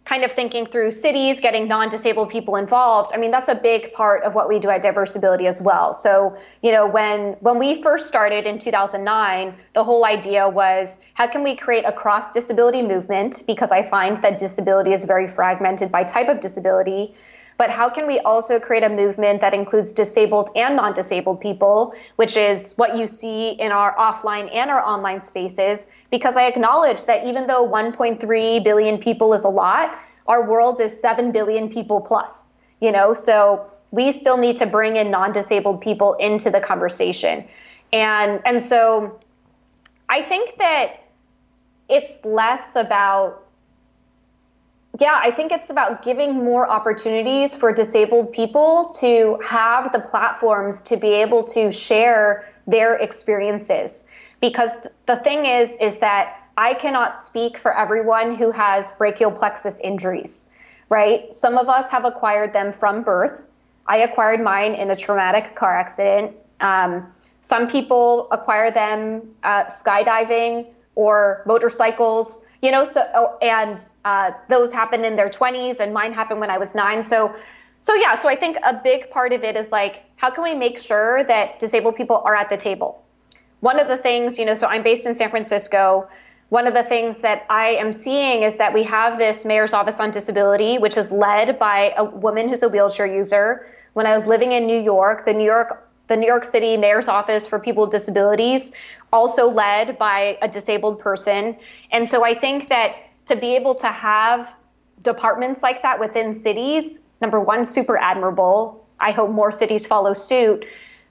[0.05, 3.11] kind of thinking through cities, getting non-disabled people involved.
[3.13, 5.93] I mean, that's a big part of what we do at Diversability as well.
[5.93, 11.27] So, you know, when when we first started in 2009, the whole idea was how
[11.27, 15.91] can we create a cross disability movement because I find that disability is very fragmented
[15.91, 17.15] by type of disability.
[17.57, 21.93] But how can we also create a movement that includes disabled and non disabled people,
[22.17, 25.87] which is what you see in our offline and our online spaces?
[26.11, 29.97] Because I acknowledge that even though 1.3 billion people is a lot,
[30.27, 33.13] our world is 7 billion people plus, you know?
[33.13, 37.45] So we still need to bring in non disabled people into the conversation.
[37.93, 39.19] And, and so
[40.09, 41.03] I think that
[41.87, 43.44] it's less about
[44.99, 50.81] yeah, I think it's about giving more opportunities for disabled people to have the platforms
[50.83, 54.07] to be able to share their experiences.
[54.41, 54.71] Because
[55.05, 60.49] the thing is, is that I cannot speak for everyone who has brachial plexus injuries,
[60.89, 61.33] right?
[61.33, 63.41] Some of us have acquired them from birth.
[63.87, 66.35] I acquired mine in a traumatic car accident.
[66.61, 74.31] Um, some people acquire them uh, skydiving or motorcycles you know so oh, and uh,
[74.49, 77.03] those happened in their 20s and mine happened when i was nine.
[77.03, 77.35] So
[77.81, 80.55] so yeah so i think a big part of it is like how can we
[80.55, 83.03] make sure that disabled people are at the table?
[83.59, 86.07] One of the things you know so i'm based in san francisco.
[86.49, 89.99] One of the things that i am seeing is that we have this mayor's office
[89.99, 93.67] on disability which is led by a woman who's a wheelchair user.
[93.93, 97.07] When i was living in new york the new york the New York City Mayor's
[97.07, 98.71] Office for People with Disabilities
[99.11, 101.57] also led by a disabled person.
[101.91, 102.95] And so I think that
[103.27, 104.51] to be able to have
[105.01, 108.85] departments like that within cities, number one, super admirable.
[108.99, 110.65] I hope more cities follow suit.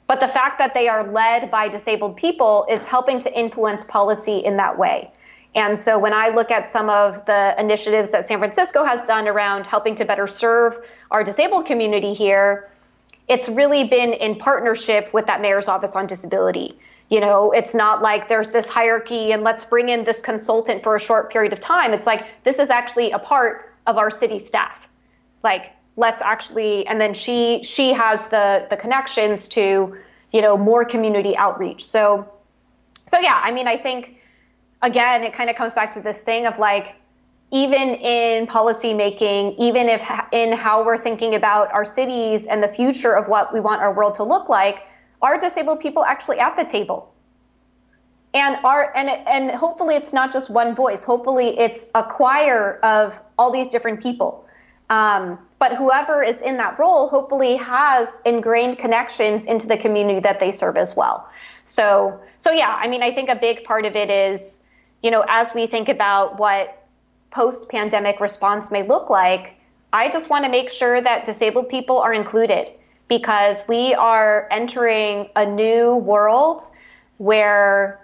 [0.07, 4.38] But the fact that they are led by disabled people is helping to influence policy
[4.38, 5.11] in that way.
[5.55, 9.28] And so when I look at some of the initiatives that San Francisco has done
[9.28, 10.80] around helping to better serve
[11.11, 12.70] our disabled community here,
[13.29, 16.79] it's really been in partnership with that mayor's office on disability.
[17.11, 20.97] You know, it's not like there's this hierarchy and let's bring in this consultant for
[20.97, 21.93] a short period of time.
[21.93, 24.89] It's like this is actually a part of our city staff.
[25.43, 29.97] Like let's actually and then she she has the the connections to,
[30.33, 31.85] you know, more community outreach.
[31.85, 32.29] So
[33.07, 34.18] so yeah, I mean, I think
[34.83, 36.95] again, it kind of comes back to this thing of like
[37.55, 40.02] even in policymaking, even if
[40.32, 43.94] in how we're thinking about our cities and the future of what we want our
[43.94, 44.88] world to look like,
[45.22, 47.14] are disabled people actually at the table?
[48.34, 51.05] And are and and hopefully it's not just one voice.
[51.05, 54.44] Hopefully it's a choir of all these different people.
[54.90, 60.40] Um, but whoever is in that role hopefully has ingrained connections into the community that
[60.40, 61.28] they serve as well.
[61.66, 64.59] So so yeah, I mean I think a big part of it is,
[65.05, 66.84] you know, as we think about what
[67.35, 69.57] post-pandemic response may look like,
[69.93, 72.70] I just want to make sure that disabled people are included
[73.09, 76.62] because we are entering a new world
[77.18, 78.01] where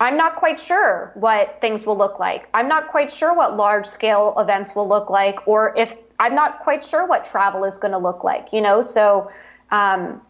[0.00, 2.48] I'm not quite sure what things will look like.
[2.52, 6.60] I'm not quite sure what large scale events will look like, or if I'm not
[6.60, 8.82] quite sure what travel is going to look like, you know?
[8.82, 9.30] So,
[9.70, 10.20] um,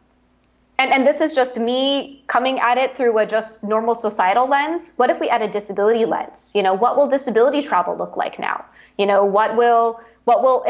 [0.79, 4.93] and, and this is just me coming at it through a just normal societal lens.
[4.97, 6.51] What if we add a disability lens?
[6.55, 8.64] You know, what will disability travel look like now?
[8.99, 10.64] You know, what will, what will,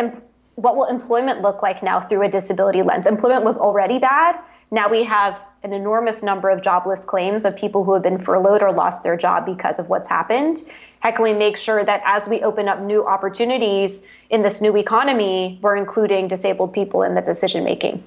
[0.56, 3.06] what will employment look like now through a disability lens?
[3.06, 4.38] Employment was already bad.
[4.70, 8.62] Now we have an enormous number of jobless claims of people who have been furloughed
[8.62, 10.58] or lost their job because of what's happened.
[11.00, 14.76] How can we make sure that as we open up new opportunities in this new
[14.76, 18.02] economy, we're including disabled people in the decision making?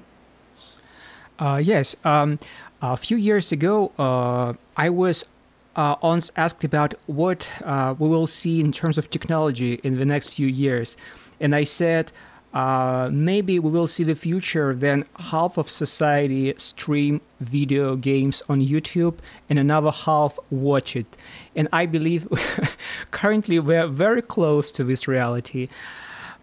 [1.39, 1.95] Uh, yes.
[2.03, 2.39] Um,
[2.81, 5.25] a few years ago, uh, I was
[5.75, 10.05] uh, once asked about what uh, we will see in terms of technology in the
[10.05, 10.97] next few years.
[11.39, 12.11] And I said,
[12.53, 18.61] uh, maybe we will see the future then half of society stream video games on
[18.61, 19.15] YouTube
[19.49, 21.05] and another half watch it.
[21.55, 22.27] And I believe
[23.11, 25.67] currently we're very close to this reality.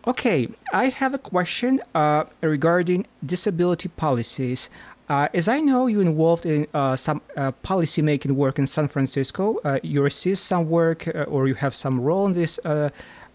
[0.07, 4.68] Okay, I have a question uh, regarding disability policies.
[5.09, 8.86] Uh, as I know, you're involved in uh, some uh, policy making work in San
[8.88, 9.61] Francisco.
[9.64, 12.90] Uh, you assist some work, uh, or you have some role in this uh,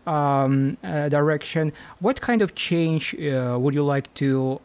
[0.05, 1.73] um, direction.
[2.01, 4.61] What kind of change would you like to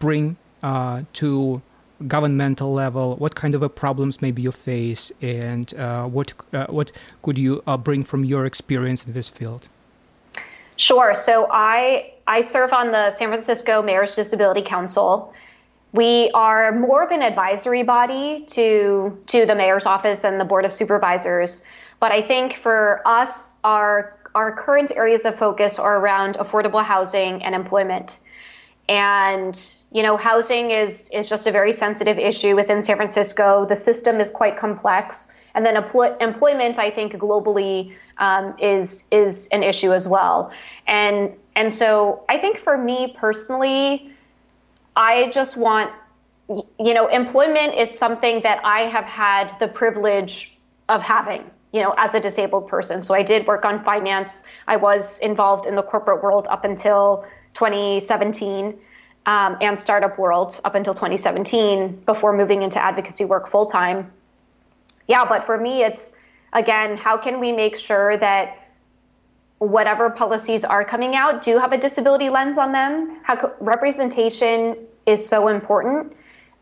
[0.00, 1.62] bring to
[2.08, 3.14] governmental level?
[3.16, 5.72] What kind of problems maybe you face, and
[6.12, 6.32] what
[6.68, 6.90] what
[7.22, 9.68] could you bring from your experience in this field?
[10.76, 11.14] Sure.
[11.14, 15.32] So I I serve on the San Francisco Mayor's Disability Council.
[15.92, 20.64] We are more of an advisory body to to the mayor's office and the board
[20.64, 21.64] of supervisors.
[22.00, 27.44] But I think for us, our our current areas of focus are around affordable housing
[27.44, 28.18] and employment.
[28.88, 29.54] And
[29.92, 33.64] you know, housing is is just a very sensitive issue within San Francisco.
[33.64, 39.62] The system is quite complex, and then employment, I think, globally um, is is an
[39.62, 40.50] issue as well.
[40.86, 44.10] And and so I think for me personally,
[44.96, 45.92] I just want
[46.48, 50.56] you know employment is something that I have had the privilege
[50.88, 53.00] of having you know as a disabled person.
[53.00, 54.42] So I did work on finance.
[54.66, 57.24] I was involved in the corporate world up until
[57.54, 58.78] 2017.
[59.26, 64.12] Um, and startup world up until 2017 before moving into advocacy work full time.
[65.06, 66.14] Yeah, but for me, it's
[66.52, 68.58] again, how can we make sure that
[69.58, 73.18] whatever policies are coming out do have a disability lens on them?
[73.22, 74.76] How representation
[75.06, 76.12] is so important.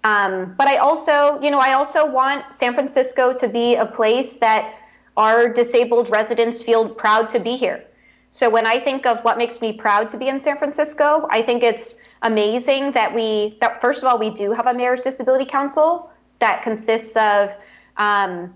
[0.05, 4.39] Um, but I also, you know, I also want San Francisco to be a place
[4.39, 4.75] that
[5.17, 7.85] our disabled residents feel proud to be here.
[8.31, 11.43] So when I think of what makes me proud to be in San Francisco, I
[11.43, 15.45] think it's amazing that we, that first of all, we do have a mayor's disability
[15.45, 17.55] council that consists of
[17.97, 18.55] um,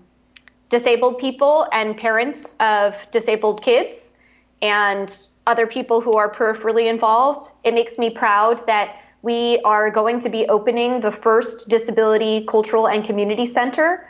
[0.69, 4.17] disabled people and parents of disabled kids
[4.61, 7.51] and other people who are peripherally involved.
[7.63, 12.87] It makes me proud that we are going to be opening the first disability cultural
[12.87, 14.07] and community center,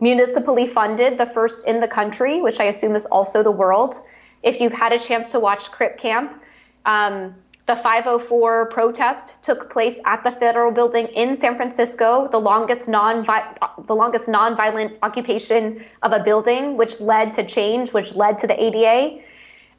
[0.00, 3.94] municipally funded, the first in the country, which I assume is also the world.
[4.42, 6.40] If you've had a chance to watch Crip Camp,
[6.86, 7.34] um,
[7.68, 13.26] the 504 protest took place at the federal building in San Francisco, the longest non
[13.86, 18.56] the longest nonviolent occupation of a building, which led to change, which led to the
[18.58, 19.22] ADA.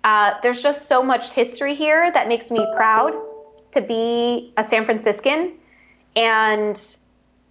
[0.04, 3.14] Uh, there's just so much history here that makes me proud
[3.72, 5.54] to be a San Franciscan,
[6.16, 6.96] and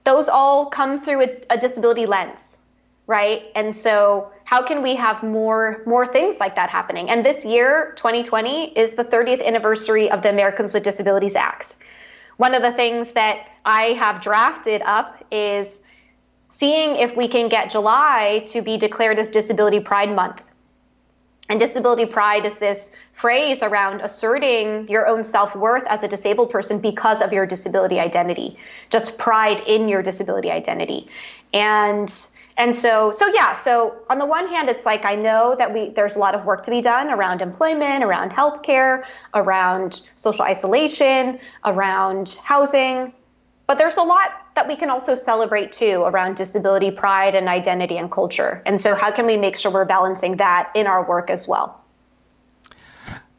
[0.05, 2.61] those all come through a, a disability lens,
[3.09, 3.43] right?
[3.57, 7.11] And so how can we have more more things like that happening?
[7.11, 11.75] And this year, 2020, is the 30th anniversary of the Americans with Disabilities Act.
[12.39, 15.83] One of the things that I have drafted up is
[16.49, 20.41] seeing if we can get July to be declared as Disability Pride Month.
[21.51, 26.49] And disability pride is this phrase around asserting your own self worth as a disabled
[26.49, 28.57] person because of your disability identity,
[28.89, 31.07] just pride in your disability identity.
[31.53, 32.11] And
[32.59, 35.91] and so so yeah so on the one hand it's like i know that we
[35.91, 39.05] there's a lot of work to be done around employment around healthcare
[39.35, 43.13] around social isolation around housing.
[43.67, 47.99] But there's a lot that we can also celebrate too around disability pride and identity
[47.99, 48.63] and culture.
[48.65, 51.85] And so how can we make sure we're balancing that in our work as well?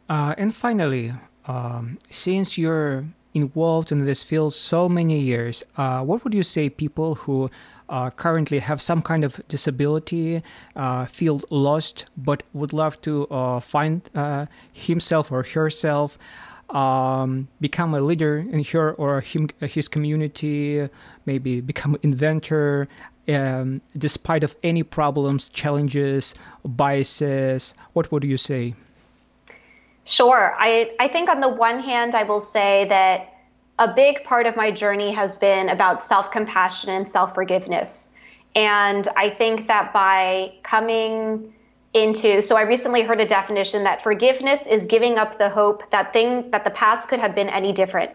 [0.08, 1.14] Uh, and finally
[1.46, 6.68] um, since you're involved in this field so many years uh, what would you say
[6.68, 7.50] people who
[7.90, 10.42] uh, currently have some kind of disability,
[10.76, 16.18] uh, feel lost, but would love to uh, find uh, himself or herself,
[16.70, 20.88] um, become a leader in her or him, his community,
[21.26, 22.88] maybe become an inventor,
[23.28, 27.74] um, despite of any problems, challenges, biases.
[27.94, 28.76] What would you say?
[30.06, 30.56] Sure.
[30.58, 33.39] I, I think on the one hand, I will say that
[33.80, 38.14] a big part of my journey has been about self compassion and self forgiveness.
[38.54, 41.54] And I think that by coming
[41.94, 46.14] into so I recently heard a definition that forgiveness is giving up the hope that
[46.14, 48.12] thing that the past could have been any different.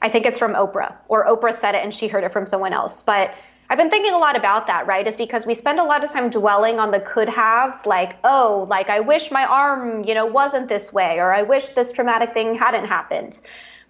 [0.00, 2.72] I think it's from Oprah, or Oprah said it and she heard it from someone
[2.72, 3.02] else.
[3.02, 3.34] But
[3.68, 5.06] I've been thinking a lot about that, right?
[5.06, 8.66] Is because we spend a lot of time dwelling on the could haves, like, oh,
[8.68, 12.34] like I wish my arm, you know, wasn't this way, or I wish this traumatic
[12.34, 13.38] thing hadn't happened.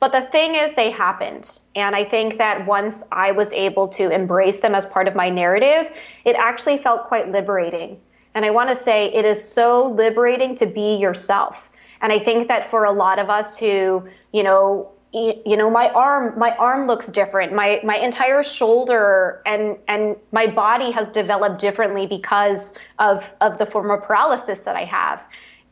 [0.00, 1.60] But the thing is, they happened.
[1.74, 5.30] And I think that once I was able to embrace them as part of my
[5.30, 5.90] narrative,
[6.24, 8.00] it actually felt quite liberating.
[8.34, 11.70] And I want to say it is so liberating to be yourself.
[12.00, 15.90] And I think that for a lot of us who, you know, you know my
[15.90, 21.60] arm my arm looks different my my entire shoulder and and my body has developed
[21.60, 25.22] differently because of of the form of paralysis that i have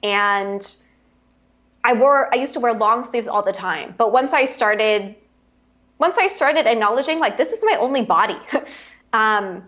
[0.05, 0.77] and
[1.85, 5.15] i wore i used to wear long sleeves all the time but once i started
[5.99, 8.39] once i started acknowledging like this is my only body
[9.13, 9.63] um,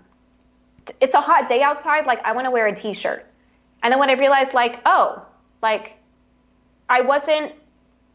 [1.01, 3.27] it's a hot day outside like i want to wear a t-shirt
[3.83, 5.25] and then when i realized like oh
[5.63, 5.93] like
[6.89, 7.53] i wasn't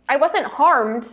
[0.08, 1.12] i wasn't harmed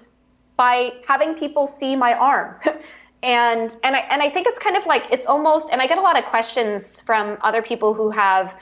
[0.56, 2.56] by having people see my arm.
[3.22, 5.98] and and I and I think it's kind of like it's almost and I get
[5.98, 8.54] a lot of questions from other people who have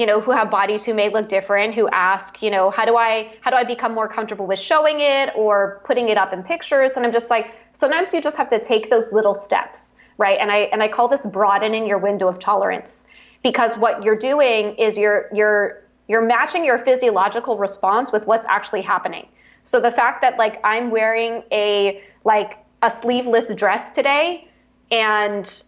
[0.00, 2.96] you know who have bodies who may look different who ask you know how do
[2.96, 6.42] i how do i become more comfortable with showing it or putting it up in
[6.42, 6.96] pictures?
[6.96, 10.38] And i'm just like sometimes you just have to take those little steps right?
[10.40, 13.06] And i and i call this broadening your window of tolerance
[13.42, 18.82] because what you're doing is you're you're you're matching your physiological response with what's actually
[18.82, 19.28] happening.
[19.62, 24.48] So the fact that like I'm wearing a like a sleeveless dress today
[24.90, 25.62] and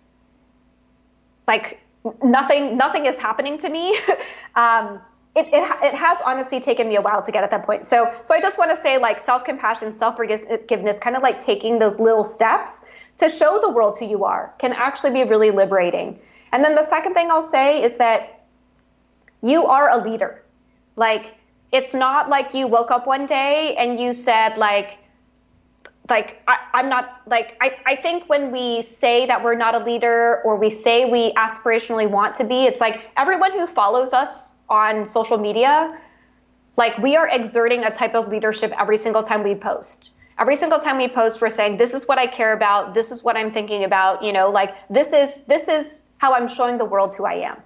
[1.47, 1.82] like
[2.23, 3.99] nothing nothing is happening to me.
[4.55, 5.01] Um,
[5.35, 7.87] it, it, it has honestly taken me a while to get at that point.
[7.87, 11.99] So so i just want to say like self-compassion self-forgiveness kind of like taking those
[11.99, 12.85] little steps
[13.17, 16.19] to show the world who you are can actually be really liberating.
[16.53, 18.45] And then the second thing i'll say is that
[19.43, 20.45] you are a leader.
[20.97, 21.35] Like
[21.73, 24.99] it's not like you woke up one day and you said like
[26.09, 29.85] like I, am not like I, I think when we say that we're not a
[29.85, 34.57] leader or we say we aspirationally want to be it's like everyone who follows us
[34.69, 35.99] on social media
[36.77, 40.13] like we are exerting a type of leadership every single time we post.
[40.39, 42.95] Every single time we post we're saying this is what i care about.
[42.95, 44.23] This is what i'm thinking about.
[44.23, 47.57] You know like this is this is how i'm showing the world who i am.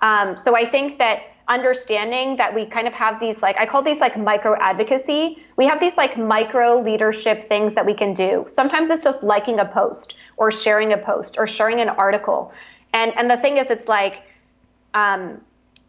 [0.00, 3.82] Um, so i think that understanding that we kind of have these like I call
[3.82, 5.43] these like micro advocacy.
[5.56, 8.46] We have these like micro leadership things that we can do.
[8.48, 12.52] Sometimes it's just liking a post or sharing a post or sharing an article.
[12.92, 14.22] And and the thing is it's like
[14.94, 15.40] um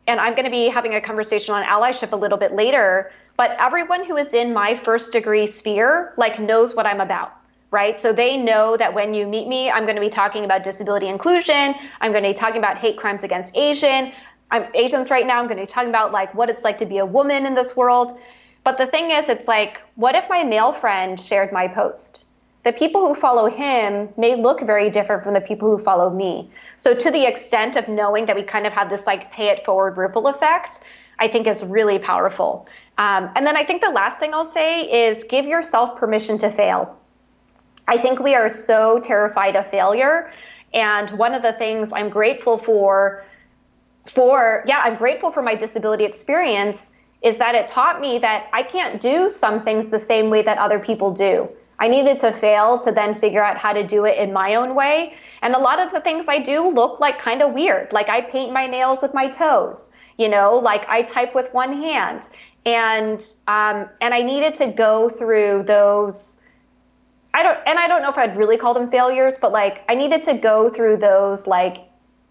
[0.07, 3.57] and I'm going to be having a conversation on allyship a little bit later, but
[3.59, 7.34] everyone who is in my first degree sphere like knows what I'm about
[7.72, 7.99] right?
[7.99, 11.07] So they know that when you meet me, I'm going to be talking about disability
[11.07, 11.76] inclusion.
[11.99, 14.13] I'm going to be talking about hate crimes against Asian.
[14.49, 15.39] I'm Asians right now.
[15.39, 17.53] I'm going to be talking about like what it's like to be a woman in
[17.53, 18.18] this world.
[18.66, 22.26] But the thing is, it's like, what if my male friend shared my post?
[22.63, 26.49] The people who follow him may look very different from the people who follow me.
[26.80, 29.63] So, to the extent of knowing that we kind of have this like pay it
[29.63, 30.80] forward ripple effect,
[31.20, 32.68] I think is really powerful.
[32.97, 36.49] Um, and then I think the last thing I'll say is give yourself permission to
[36.49, 36.97] fail.
[37.88, 40.34] I think we are so terrified of failure.
[40.74, 43.24] And one of the things I'm grateful for
[44.07, 46.95] for, yeah, I'm grateful for my disability experience
[47.26, 50.59] is that it taught me that I can't do some things the same way that
[50.59, 51.49] other people do.
[51.80, 54.76] I needed to fail to then figure out how to do it in my own
[54.76, 55.15] way.
[55.41, 57.91] And a lot of the things I do look like kind of weird.
[57.91, 61.73] Like I paint my nails with my toes, you know, like I type with one
[61.73, 62.30] hand.
[62.63, 66.41] And um, and I needed to go through those
[67.34, 69.95] I don't and I don't know if I'd really call them failures, but like I
[69.95, 71.78] needed to go through those like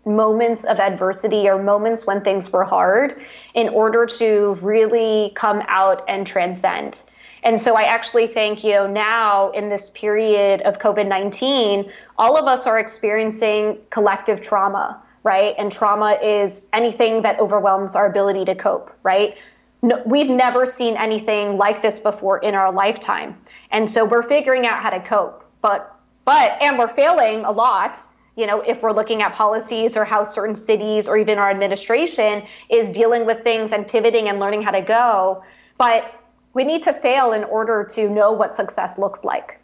[0.07, 3.23] moments of adversity or moments when things were hard
[3.55, 7.01] in order to really come out and transcend.
[7.43, 12.39] And so I actually think, you know, now in this period of COVID 19, all
[12.39, 15.55] of us are experiencing collective trauma, right?
[15.59, 19.37] And trauma is anything that overwhelms our ability to cope, right?
[19.83, 23.37] No, we've never seen anything like this before in our lifetime.
[23.71, 25.45] And so we're figuring out how to cope.
[25.61, 25.95] But,
[26.25, 27.99] but, and we're failing a lot
[28.37, 32.43] you know, if we're looking at policies or how certain cities or even our administration
[32.69, 35.45] is dealing with things and pivoting and learning how to go.
[35.79, 36.21] But
[36.53, 39.61] we need to fail in order to know what success looks like.